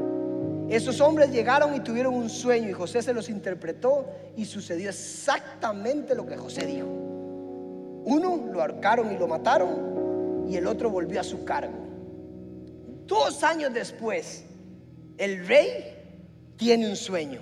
Esos 0.69 0.99
hombres 0.99 1.31
llegaron 1.31 1.73
y 1.73 1.79
tuvieron 1.79 2.13
un 2.13 2.29
sueño 2.29 2.69
y 2.69 2.73
José 2.73 3.01
se 3.01 3.13
los 3.13 3.29
interpretó 3.29 4.05
y 4.35 4.45
sucedió 4.45 4.89
exactamente 4.89 6.13
lo 6.13 6.25
que 6.27 6.35
José 6.35 6.65
dijo. 6.65 6.87
Uno 8.05 8.49
lo 8.51 8.61
ahorcaron 8.61 9.11
y 9.13 9.17
lo 9.17 9.27
mataron 9.27 10.45
y 10.49 10.57
el 10.57 10.67
otro 10.67 10.89
volvió 10.89 11.21
a 11.21 11.23
su 11.23 11.45
cargo. 11.45 11.73
Dos 13.05 13.43
años 13.43 13.73
después, 13.73 14.43
el 15.17 15.47
rey 15.47 15.95
tiene 16.57 16.89
un 16.89 16.95
sueño 16.95 17.41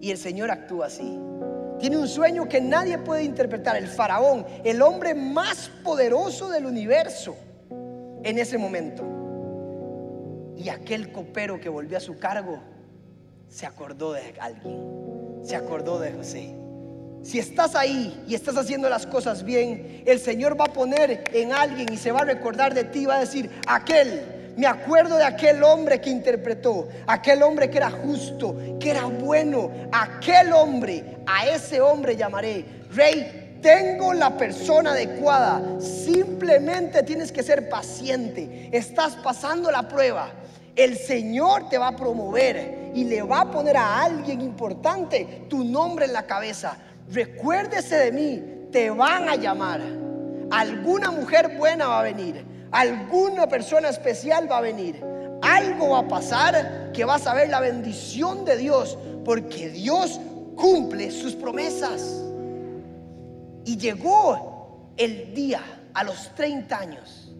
y 0.00 0.10
el 0.10 0.18
Señor 0.18 0.50
actúa 0.50 0.86
así. 0.86 1.18
Tiene 1.78 1.96
un 1.96 2.08
sueño 2.08 2.48
que 2.48 2.60
nadie 2.60 2.98
puede 2.98 3.24
interpretar. 3.24 3.76
El 3.76 3.88
faraón, 3.88 4.46
el 4.64 4.82
hombre 4.82 5.14
más 5.14 5.70
poderoso 5.82 6.48
del 6.48 6.66
universo 6.66 7.36
en 8.22 8.38
ese 8.38 8.58
momento. 8.58 9.04
Y 10.56 10.68
aquel 10.68 11.10
copero 11.10 11.60
que 11.60 11.68
volvió 11.68 11.96
a 11.96 12.00
su 12.00 12.18
cargo 12.18 12.60
se 13.48 13.66
acordó 13.66 14.12
de 14.12 14.34
alguien, 14.40 15.40
se 15.42 15.56
acordó 15.56 15.98
de 15.98 16.12
José. 16.12 16.54
Si 17.22 17.38
estás 17.38 17.76
ahí 17.76 18.24
y 18.26 18.34
estás 18.34 18.56
haciendo 18.56 18.88
las 18.88 19.06
cosas 19.06 19.44
bien, 19.44 20.02
el 20.06 20.18
Señor 20.18 20.58
va 20.60 20.64
a 20.64 20.72
poner 20.72 21.24
en 21.32 21.52
alguien 21.52 21.92
y 21.92 21.96
se 21.96 22.10
va 22.10 22.20
a 22.20 22.24
recordar 22.24 22.74
de 22.74 22.84
ti, 22.84 23.06
va 23.06 23.16
a 23.16 23.20
decir, 23.20 23.50
aquel, 23.66 24.41
me 24.56 24.66
acuerdo 24.66 25.16
de 25.16 25.24
aquel 25.24 25.62
hombre 25.62 26.00
que 26.00 26.10
interpretó, 26.10 26.88
aquel 27.06 27.42
hombre 27.42 27.70
que 27.70 27.78
era 27.78 27.90
justo, 27.90 28.56
que 28.78 28.90
era 28.90 29.04
bueno, 29.04 29.70
aquel 29.92 30.52
hombre, 30.52 31.18
a 31.26 31.46
ese 31.46 31.80
hombre 31.80 32.16
llamaré, 32.16 32.64
rey, 32.94 33.58
tengo 33.62 34.12
la 34.12 34.36
persona 34.36 34.92
adecuada, 34.92 35.62
simplemente 35.80 37.02
tienes 37.02 37.30
que 37.32 37.42
ser 37.42 37.68
paciente, 37.68 38.68
estás 38.72 39.14
pasando 39.16 39.70
la 39.70 39.88
prueba, 39.88 40.32
el 40.76 40.96
Señor 40.96 41.68
te 41.68 41.78
va 41.78 41.88
a 41.88 41.96
promover 41.96 42.90
y 42.94 43.04
le 43.04 43.22
va 43.22 43.42
a 43.42 43.50
poner 43.50 43.76
a 43.76 44.02
alguien 44.02 44.40
importante 44.40 45.44
tu 45.48 45.64
nombre 45.64 46.06
en 46.06 46.12
la 46.12 46.26
cabeza. 46.26 46.76
Recuérdese 47.10 47.96
de 47.96 48.12
mí, 48.12 48.68
te 48.70 48.90
van 48.90 49.28
a 49.28 49.36
llamar. 49.36 49.80
Alguna 50.50 51.10
mujer 51.10 51.56
buena 51.56 51.88
va 51.88 52.00
a 52.00 52.02
venir, 52.02 52.44
alguna 52.72 53.46
persona 53.46 53.90
especial 53.90 54.50
va 54.50 54.58
a 54.58 54.62
venir. 54.62 55.04
Algo 55.42 55.90
va 55.90 56.00
a 56.00 56.08
pasar 56.08 56.90
que 56.92 57.04
vas 57.04 57.26
a 57.26 57.34
ver 57.34 57.48
la 57.48 57.60
bendición 57.60 58.44
de 58.44 58.56
Dios, 58.56 58.98
porque 59.24 59.68
Dios 59.68 60.20
cumple 60.56 61.10
sus 61.10 61.34
promesas. 61.34 62.24
Y 63.64 63.76
llegó 63.76 64.92
el 64.96 65.34
día 65.34 65.62
a 65.94 66.04
los 66.04 66.34
30 66.34 66.78
años, 66.78 67.32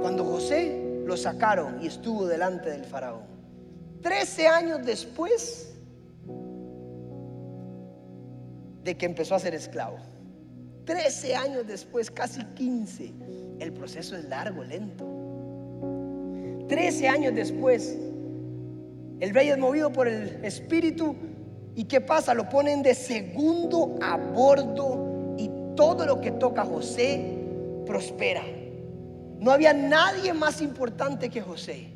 cuando 0.00 0.24
José 0.24 1.02
lo 1.04 1.16
sacaron 1.16 1.82
y 1.82 1.86
estuvo 1.86 2.26
delante 2.26 2.70
del 2.70 2.84
faraón. 2.84 3.22
Trece 4.02 4.46
años 4.46 4.84
después, 4.84 5.74
de 8.82 8.96
que 8.96 9.06
empezó 9.06 9.34
a 9.34 9.38
ser 9.38 9.54
esclavo. 9.54 9.96
Trece 10.86 11.34
años 11.34 11.66
después, 11.66 12.10
casi 12.12 12.44
quince, 12.54 13.12
el 13.58 13.72
proceso 13.72 14.16
es 14.16 14.24
largo, 14.26 14.62
lento. 14.62 15.04
Trece 16.68 17.08
años 17.08 17.34
después, 17.34 17.98
el 19.18 19.34
rey 19.34 19.48
es 19.48 19.58
movido 19.58 19.92
por 19.92 20.06
el 20.06 20.44
espíritu 20.44 21.16
y 21.74 21.84
¿qué 21.84 22.00
pasa? 22.00 22.34
Lo 22.34 22.48
ponen 22.48 22.82
de 22.82 22.94
segundo 22.94 23.98
a 24.00 24.16
bordo 24.16 25.34
y 25.36 25.50
todo 25.74 26.06
lo 26.06 26.20
que 26.20 26.30
toca 26.30 26.64
José 26.64 27.36
prospera. 27.84 28.44
No 29.40 29.50
había 29.50 29.72
nadie 29.72 30.32
más 30.32 30.62
importante 30.62 31.28
que 31.28 31.40
José. 31.40 31.88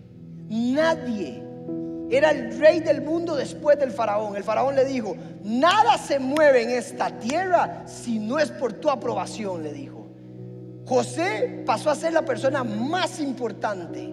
Nadie. 0.48 1.49
Era 2.10 2.30
el 2.30 2.58
rey 2.58 2.80
del 2.80 3.02
mundo 3.02 3.36
después 3.36 3.78
del 3.78 3.92
faraón. 3.92 4.36
El 4.36 4.42
faraón 4.42 4.74
le 4.74 4.84
dijo, 4.84 5.16
nada 5.44 5.96
se 5.96 6.18
mueve 6.18 6.62
en 6.62 6.70
esta 6.70 7.08
tierra 7.18 7.84
si 7.86 8.18
no 8.18 8.38
es 8.38 8.50
por 8.50 8.72
tu 8.72 8.90
aprobación, 8.90 9.62
le 9.62 9.72
dijo. 9.72 10.08
José 10.86 11.62
pasó 11.64 11.88
a 11.88 11.94
ser 11.94 12.12
la 12.12 12.24
persona 12.24 12.64
más 12.64 13.20
importante 13.20 14.12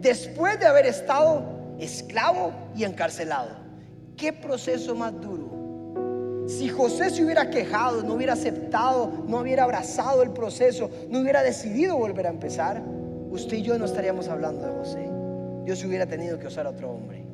después 0.00 0.60
de 0.60 0.66
haber 0.66 0.84
estado 0.84 1.42
esclavo 1.78 2.52
y 2.76 2.84
encarcelado. 2.84 3.48
¿Qué 4.16 4.32
proceso 4.32 4.94
más 4.94 5.18
duro? 5.18 6.44
Si 6.46 6.68
José 6.68 7.08
se 7.08 7.24
hubiera 7.24 7.48
quejado, 7.48 8.02
no 8.02 8.14
hubiera 8.14 8.34
aceptado, 8.34 9.10
no 9.26 9.38
hubiera 9.38 9.64
abrazado 9.64 10.22
el 10.22 10.30
proceso, 10.30 10.90
no 11.08 11.20
hubiera 11.20 11.42
decidido 11.42 11.96
volver 11.96 12.26
a 12.26 12.30
empezar, 12.30 12.82
usted 13.30 13.56
y 13.56 13.62
yo 13.62 13.78
no 13.78 13.86
estaríamos 13.86 14.28
hablando 14.28 14.66
de 14.66 14.72
José. 14.74 15.13
Dios 15.64 15.82
hubiera 15.84 16.06
tenido 16.06 16.38
que 16.38 16.46
usar 16.46 16.66
a 16.66 16.70
otro 16.70 16.90
hombre. 16.90 17.24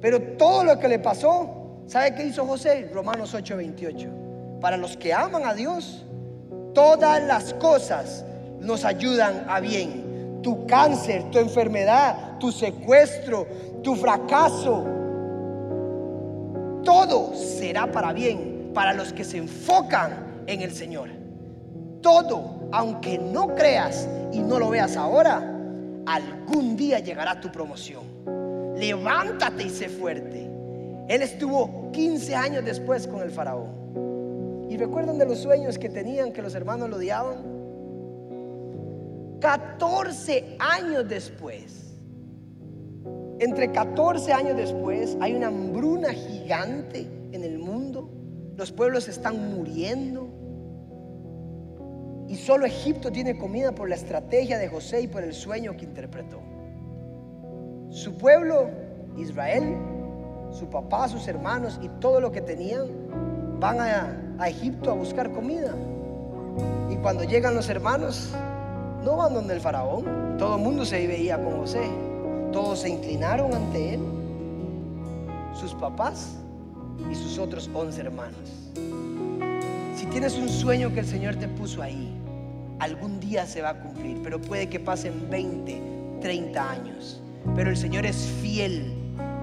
Pero 0.00 0.20
todo 0.36 0.64
lo 0.64 0.78
que 0.78 0.88
le 0.88 0.98
pasó, 0.98 1.82
¿sabe 1.86 2.14
qué 2.14 2.26
hizo 2.26 2.46
José? 2.46 2.90
Romanos 2.92 3.34
8:28. 3.34 4.08
Para 4.60 4.76
los 4.76 4.96
que 4.96 5.12
aman 5.12 5.44
a 5.44 5.54
Dios, 5.54 6.04
todas 6.74 7.22
las 7.22 7.54
cosas 7.54 8.24
nos 8.60 8.84
ayudan 8.84 9.44
a 9.48 9.60
bien. 9.60 10.40
Tu 10.42 10.66
cáncer, 10.66 11.30
tu 11.30 11.38
enfermedad, 11.38 12.38
tu 12.38 12.50
secuestro, 12.50 13.46
tu 13.82 13.94
fracaso, 13.94 14.84
todo 16.84 17.34
será 17.34 17.90
para 17.90 18.12
bien 18.12 18.70
para 18.74 18.92
los 18.92 19.12
que 19.12 19.24
se 19.24 19.38
enfocan 19.38 20.44
en 20.46 20.62
el 20.62 20.72
Señor. 20.72 21.08
Todo, 22.00 22.68
aunque 22.72 23.18
no 23.18 23.54
creas 23.54 24.08
y 24.32 24.40
no 24.40 24.58
lo 24.58 24.70
veas 24.70 24.96
ahora, 24.96 25.51
algún 26.06 26.76
día 26.76 26.98
llegará 26.98 27.40
tu 27.40 27.50
promoción. 27.50 28.04
Levántate 28.76 29.64
y 29.64 29.70
sé 29.70 29.88
fuerte. 29.88 30.48
Él 31.08 31.22
estuvo 31.22 31.90
15 31.92 32.34
años 32.34 32.64
después 32.64 33.06
con 33.06 33.22
el 33.22 33.30
faraón. 33.30 34.66
¿Y 34.68 34.76
recuerdan 34.76 35.18
de 35.18 35.26
los 35.26 35.38
sueños 35.38 35.78
que 35.78 35.88
tenían 35.88 36.32
que 36.32 36.40
los 36.40 36.54
hermanos 36.54 36.88
lo 36.88 36.96
odiaban? 36.96 37.52
14 39.40 40.56
años 40.58 41.08
después, 41.08 41.82
entre 43.40 43.72
14 43.72 44.32
años 44.32 44.56
después, 44.56 45.16
hay 45.20 45.34
una 45.34 45.48
hambruna 45.48 46.12
gigante 46.12 47.06
en 47.32 47.42
el 47.42 47.58
mundo. 47.58 48.08
Los 48.56 48.70
pueblos 48.70 49.08
están 49.08 49.54
muriendo. 49.56 50.28
Y 52.32 52.36
solo 52.36 52.64
Egipto 52.64 53.12
tiene 53.12 53.36
comida 53.36 53.72
por 53.72 53.90
la 53.90 53.94
estrategia 53.94 54.56
de 54.56 54.66
José 54.66 55.02
y 55.02 55.06
por 55.06 55.22
el 55.22 55.34
sueño 55.34 55.76
que 55.76 55.84
interpretó. 55.84 56.40
Su 57.90 58.16
pueblo, 58.16 58.70
Israel, 59.18 59.76
su 60.50 60.66
papá, 60.70 61.08
sus 61.08 61.28
hermanos 61.28 61.78
y 61.82 61.90
todo 62.00 62.22
lo 62.22 62.32
que 62.32 62.40
tenían, 62.40 62.86
van 63.60 63.80
a, 63.80 64.48
Egipto 64.48 64.90
a 64.90 64.94
buscar 64.94 65.30
comida. 65.30 65.74
Y 66.90 66.96
cuando 66.96 67.22
llegan 67.24 67.54
los 67.54 67.68
hermanos, 67.68 68.30
no 69.04 69.18
van 69.18 69.34
donde 69.34 69.52
el 69.52 69.60
faraón. 69.60 70.38
Todo 70.38 70.56
el 70.56 70.62
mundo 70.62 70.86
se 70.86 71.06
veía 71.06 71.36
con 71.36 71.58
José. 71.58 71.84
Todos 72.50 72.78
se 72.78 72.88
inclinaron 72.88 73.52
ante 73.52 73.96
él. 73.96 74.00
Sus 75.52 75.74
papás 75.74 76.38
y 77.10 77.14
sus 77.14 77.38
otros 77.38 77.68
once 77.74 78.00
hermanos. 78.00 78.70
Si 79.96 80.06
tienes 80.06 80.38
un 80.38 80.48
sueño 80.48 80.94
que 80.94 81.00
el 81.00 81.06
Señor 81.06 81.36
te 81.36 81.46
puso 81.46 81.82
ahí, 81.82 82.21
algún 82.82 83.20
día 83.20 83.46
se 83.46 83.62
va 83.62 83.70
a 83.70 83.74
cumplir, 83.74 84.20
pero 84.24 84.40
puede 84.40 84.68
que 84.68 84.80
pasen 84.80 85.30
20, 85.30 86.18
30 86.20 86.70
años. 86.70 87.20
Pero 87.54 87.70
el 87.70 87.76
Señor 87.76 88.04
es 88.06 88.16
fiel, 88.42 88.92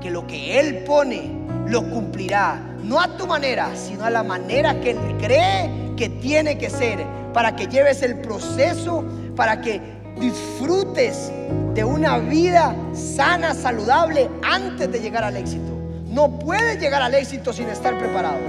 que 0.02 0.12
lo 0.12 0.28
que 0.28 0.60
Él 0.60 0.84
pone 0.86 1.32
lo 1.65 1.89
cumplirá, 1.89 2.60
no 2.84 2.99
a 2.99 3.15
tu 3.15 3.28
manera, 3.28 3.75
sino 3.75 4.04
a 4.04 4.10
la 4.10 4.23
manera 4.23 4.82
que 4.82 4.91
Él 4.91 4.97
cree 5.19 5.69
que 5.95 6.10
tiene 6.10 6.58
que 6.58 6.69
ser, 6.69 7.06
para 7.34 7.56
que 7.56 7.67
lleves 7.67 8.02
el 8.02 8.19
proceso, 8.19 9.06
para 9.36 9.62
que 9.62 9.80
disfrutes 10.19 11.32
de 11.73 11.84
una 11.84 12.17
vida 12.17 12.75
sana, 12.93 13.54
saludable, 13.54 14.30
antes 14.43 14.91
de 14.91 14.99
llegar 14.99 15.23
al 15.23 15.38
éxito. 15.38 15.78
No 16.08 16.39
puedes 16.39 16.80
llegar 16.82 17.02
al 17.02 17.13
éxito 17.13 17.54
sin 17.54 17.69
estar 17.69 17.97
preparado. 17.97 18.39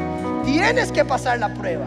Tienes 0.45 0.91
que 0.91 1.05
pasar 1.05 1.39
la 1.39 1.55
prueba. 1.55 1.87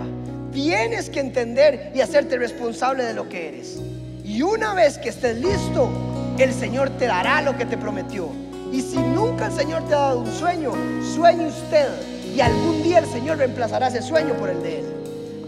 Tienes 0.53 1.09
que 1.09 1.19
entender 1.19 1.91
y 1.95 2.01
hacerte 2.01 2.37
responsable 2.37 3.03
de 3.03 3.15
lo 3.15 3.27
que 3.27 3.47
eres. 3.49 3.79
Y 4.23 4.43
una 4.43 4.75
vez 4.75 4.99
que 4.99 5.09
estés 5.09 5.37
listo, 5.37 5.89
el 6.37 6.53
Señor 6.53 6.91
te 6.91 7.07
dará 7.07 7.41
lo 7.41 7.57
que 7.57 7.65
te 7.65 7.75
prometió. 7.75 8.29
Y 8.71 8.81
si 8.81 8.99
nunca 8.99 9.47
el 9.47 9.51
Señor 9.51 9.87
te 9.87 9.95
ha 9.95 9.99
dado 9.99 10.19
un 10.19 10.31
sueño, 10.31 10.73
sueñe 11.15 11.47
usted. 11.47 11.87
Y 12.35 12.39
algún 12.39 12.83
día 12.83 12.99
el 12.99 13.07
Señor 13.07 13.39
reemplazará 13.39 13.87
ese 13.87 14.03
sueño 14.03 14.35
por 14.35 14.51
el 14.51 14.61
de 14.61 14.79
Él. 14.81 14.85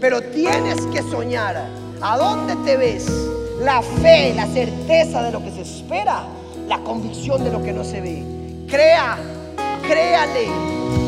Pero 0.00 0.20
tienes 0.20 0.80
que 0.92 1.02
soñar. 1.02 1.68
¿A 2.00 2.18
dónde 2.18 2.56
te 2.64 2.76
ves? 2.76 3.06
La 3.60 3.82
fe, 3.82 4.34
la 4.34 4.46
certeza 4.48 5.22
de 5.22 5.30
lo 5.30 5.40
que 5.40 5.52
se 5.52 5.62
espera, 5.62 6.24
la 6.68 6.78
convicción 6.80 7.44
de 7.44 7.52
lo 7.52 7.62
que 7.62 7.72
no 7.72 7.84
se 7.84 8.00
ve. 8.00 8.24
Crea, 8.68 9.18
créale, 9.86 10.48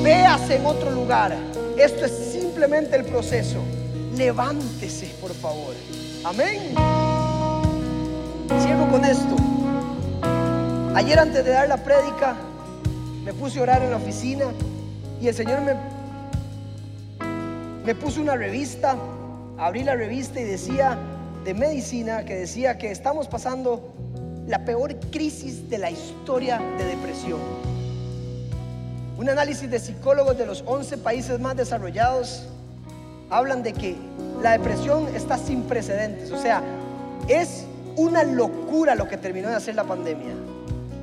véase 0.05 0.57
en 0.57 0.67
otro 0.67 0.93
lugar. 0.93 1.37
Esto 1.77 2.05
es 2.05 2.13
simplemente 2.13 2.95
el 2.95 3.05
proceso 3.05 3.61
levántese, 4.19 5.07
por 5.21 5.33
favor. 5.33 5.75
Amén. 6.25 6.75
Cierro 8.61 8.91
con 8.91 9.05
esto. 9.05 9.37
Ayer 10.95 11.19
antes 11.21 11.45
de 11.45 11.51
dar 11.53 11.69
la 11.69 11.77
prédica, 11.77 12.37
me 13.25 13.33
puse 13.33 13.61
a 13.61 13.63
orar 13.63 13.83
en 13.83 13.93
la 13.93 13.97
oficina 13.97 14.47
y 15.21 15.29
el 15.29 15.35
Señor 15.35 15.61
me, 15.61 15.75
me 17.85 17.95
puso 17.95 18.21
una 18.21 18.35
revista, 18.35 18.97
abrí 19.57 19.85
la 19.85 19.95
revista 19.95 20.41
y 20.41 20.45
decía 20.45 20.99
de 21.45 21.55
medicina 21.55 22.25
que 22.25 22.35
decía 22.35 22.77
que 22.77 22.91
estamos 22.91 23.29
pasando 23.29 23.95
la 24.49 24.65
peor 24.65 24.99
crisis 25.13 25.71
de 25.71 25.79
la 25.79 25.93
historia 25.93 26.61
de 26.77 26.85
depresión. 26.85 27.39
Un 29.17 29.29
análisis 29.29 29.71
de 29.71 29.79
psicólogos 29.79 30.37
de 30.37 30.47
los 30.47 30.65
11 30.67 30.99
países 30.99 31.39
más 31.39 31.57
desarrollados 31.57 32.49
hablan 33.31 33.63
de 33.63 33.73
que 33.73 33.97
la 34.43 34.53
depresión 34.53 35.09
está 35.15 35.39
sin 35.39 35.63
precedentes. 35.63 36.31
O 36.31 36.41
sea, 36.41 36.63
es 37.29 37.65
una 37.97 38.23
locura 38.25 38.95
lo 38.95 39.09
que 39.09 39.17
terminó 39.17 39.49
de 39.49 39.57
hacer 39.57 39.75
la 39.75 39.85
pandemia. 39.85 40.35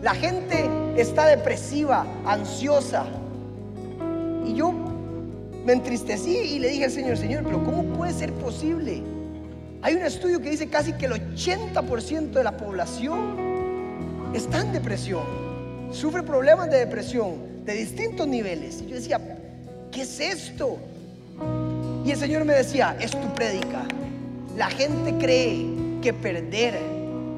La 0.01 0.13
gente 0.13 0.69
está 0.97 1.25
depresiva, 1.27 2.05
ansiosa. 2.25 3.05
Y 4.45 4.53
yo 4.53 4.73
me 5.65 5.73
entristecí 5.73 6.35
y 6.35 6.59
le 6.59 6.69
dije 6.69 6.85
al 6.85 6.91
Señor, 6.91 7.17
Señor, 7.17 7.43
pero 7.43 7.63
¿cómo 7.63 7.83
puede 7.95 8.13
ser 8.13 8.31
posible? 8.33 9.01
Hay 9.81 9.95
un 9.95 10.03
estudio 10.03 10.39
que 10.39 10.49
dice 10.49 10.67
casi 10.67 10.93
que 10.93 11.05
el 11.05 11.13
80% 11.13 12.31
de 12.31 12.43
la 12.43 12.55
población 12.55 14.31
está 14.33 14.61
en 14.61 14.71
depresión, 14.71 15.23
sufre 15.91 16.23
problemas 16.23 16.69
de 16.69 16.77
depresión 16.77 17.65
de 17.65 17.73
distintos 17.73 18.27
niveles. 18.27 18.81
Y 18.81 18.87
yo 18.87 18.95
decía, 18.95 19.19
¿qué 19.91 20.03
es 20.03 20.19
esto? 20.19 20.77
Y 22.05 22.11
el 22.11 22.17
Señor 22.17 22.45
me 22.45 22.53
decía, 22.53 22.95
es 22.99 23.11
tu 23.11 23.33
prédica. 23.33 23.81
La 24.55 24.67
gente 24.67 25.15
cree 25.17 25.65
que 26.03 26.13
perder, 26.13 26.79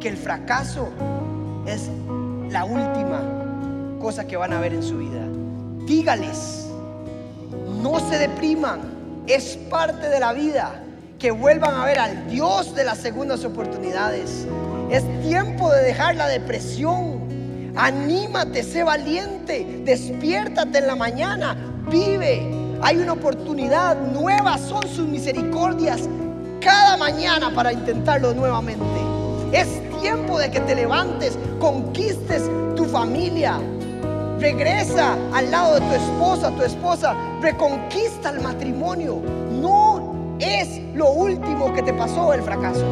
que 0.01 0.09
el 0.09 0.17
fracaso 0.17 0.89
es 1.65 1.89
la 2.51 2.65
última 2.65 3.21
cosa 4.01 4.27
que 4.27 4.35
van 4.35 4.51
a 4.51 4.59
ver 4.59 4.73
en 4.73 4.83
su 4.83 4.97
vida. 4.97 5.25
Dígales, 5.85 6.67
no 7.81 7.97
se 8.09 8.17
depriman, 8.17 8.81
es 9.25 9.57
parte 9.69 10.09
de 10.09 10.19
la 10.19 10.33
vida 10.33 10.83
que 11.17 11.31
vuelvan 11.31 11.73
a 11.73 11.85
ver 11.85 11.97
al 11.97 12.27
Dios 12.29 12.75
de 12.75 12.83
las 12.83 12.97
segundas 12.97 13.45
oportunidades. 13.45 14.45
Es 14.91 15.03
tiempo 15.21 15.71
de 15.71 15.81
dejar 15.81 16.15
la 16.15 16.27
depresión. 16.27 17.73
Anímate, 17.77 18.63
sé 18.63 18.83
valiente, 18.83 19.81
despiértate 19.85 20.79
en 20.79 20.87
la 20.87 20.95
mañana, 20.97 21.55
vive. 21.89 22.56
Hay 22.81 22.97
una 22.97 23.13
oportunidad, 23.13 23.97
nuevas 24.11 24.61
son 24.61 24.87
sus 24.87 25.07
misericordias 25.07 26.07
cada 26.61 26.97
mañana 26.97 27.53
para 27.53 27.73
intentarlo 27.73 28.33
nuevamente. 28.33 28.83
Es 29.51 29.67
tiempo 30.01 30.37
de 30.37 30.51
que 30.51 30.59
te 30.59 30.75
levantes, 30.75 31.37
conquistes 31.59 32.43
tu 32.75 32.85
familia. 32.85 33.59
Regresa 34.39 35.15
al 35.33 35.49
lado 35.49 35.75
de 35.75 35.81
tu 35.81 35.93
esposa, 35.93 36.51
tu 36.51 36.61
esposa, 36.61 37.15
reconquista 37.41 38.29
el 38.29 38.41
matrimonio. 38.41 39.21
No 39.59 40.37
es 40.39 40.79
lo 40.93 41.11
último 41.11 41.73
que 41.73 41.81
te 41.81 41.93
pasó 41.93 42.33
el 42.33 42.43
fracaso. 42.43 42.85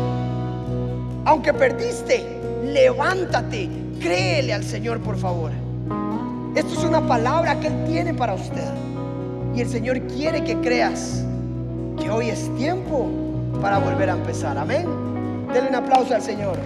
Aunque 1.26 1.54
perdiste, 1.54 2.40
levántate, 2.64 3.70
créele 4.00 4.54
al 4.54 4.64
Señor, 4.64 5.00
por 5.02 5.18
favor. 5.18 5.52
Esto 6.56 6.74
es 6.74 6.84
una 6.84 7.06
palabra 7.06 7.60
que 7.60 7.68
Él 7.68 7.86
tiene 7.86 8.14
para 8.14 8.34
usted. 8.34 8.85
Y 9.56 9.62
el 9.62 9.70
Señor 9.70 10.02
quiere 10.08 10.44
que 10.44 10.58
creas 10.58 11.24
que 11.98 12.10
hoy 12.10 12.30
es 12.30 12.54
tiempo 12.58 13.10
para 13.62 13.78
volver 13.78 14.10
a 14.10 14.14
empezar. 14.14 14.58
Amén. 14.58 14.86
Denle 15.54 15.70
un 15.70 15.76
aplauso 15.76 16.14
al 16.14 16.22
Señor. 16.22 16.58